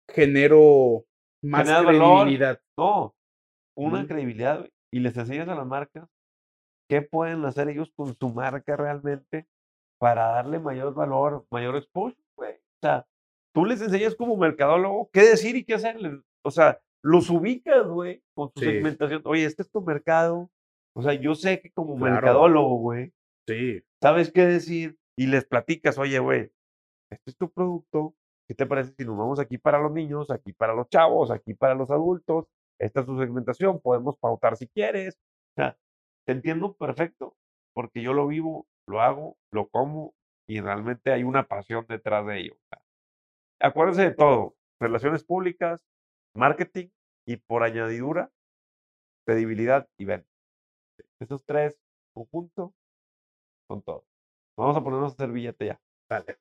[0.09, 1.05] genero
[1.43, 2.24] más valor.
[2.24, 2.59] credibilidad.
[2.78, 3.16] No,
[3.78, 4.07] una Ujú.
[4.07, 6.09] credibilidad güey, y les enseñas a las marcas
[6.89, 9.47] qué pueden hacer ellos con su marca realmente
[10.02, 12.56] para darle mayor valor, mayor exposure, güey.
[12.56, 13.06] O sea,
[13.54, 15.95] tú les enseñas como mercadólogo qué decir y qué hacer.
[16.43, 18.66] O sea, los ubicas, güey, con su Sí.
[18.66, 19.22] segmentación.
[19.26, 20.49] Oye, este es tu mercado.
[20.95, 22.14] O sea, yo sé que como Claro.
[22.16, 23.14] mercadólogo, güey,
[23.47, 26.52] Sí, sabes qué decir y les platicas, oye, güey,
[27.12, 28.16] este es tu producto,
[28.47, 31.54] ¿qué te parece si nos vamos aquí para los niños, aquí para los chavos, aquí
[31.54, 32.45] para los adultos?
[32.80, 35.16] Esta es su segmentación, podemos pautar si quieres.
[35.16, 35.78] O sea,
[36.26, 37.36] te entiendo perfecto,
[37.76, 40.13] porque yo lo vivo, lo hago, lo como
[40.47, 42.57] y realmente hay una pasión detrás de ello.
[43.59, 45.86] acuérdense de todo, relaciones públicas,
[46.36, 46.89] marketing
[47.25, 48.32] y por añadidura,
[49.25, 50.27] credibilidad y venta.
[51.19, 51.79] Esos tres
[52.13, 52.71] conjuntos
[53.69, 54.05] son todo.
[54.57, 55.82] Vamos a ponernos a hacer billete ya.
[56.09, 56.38] Dale.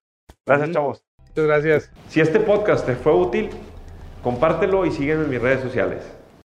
[0.47, 1.05] Gracias, chavos.
[1.19, 1.93] Muchas gracias.
[2.09, 3.51] Si este podcast te fue útil,
[4.23, 6.20] compártelo y sígueme en mis redes sociales.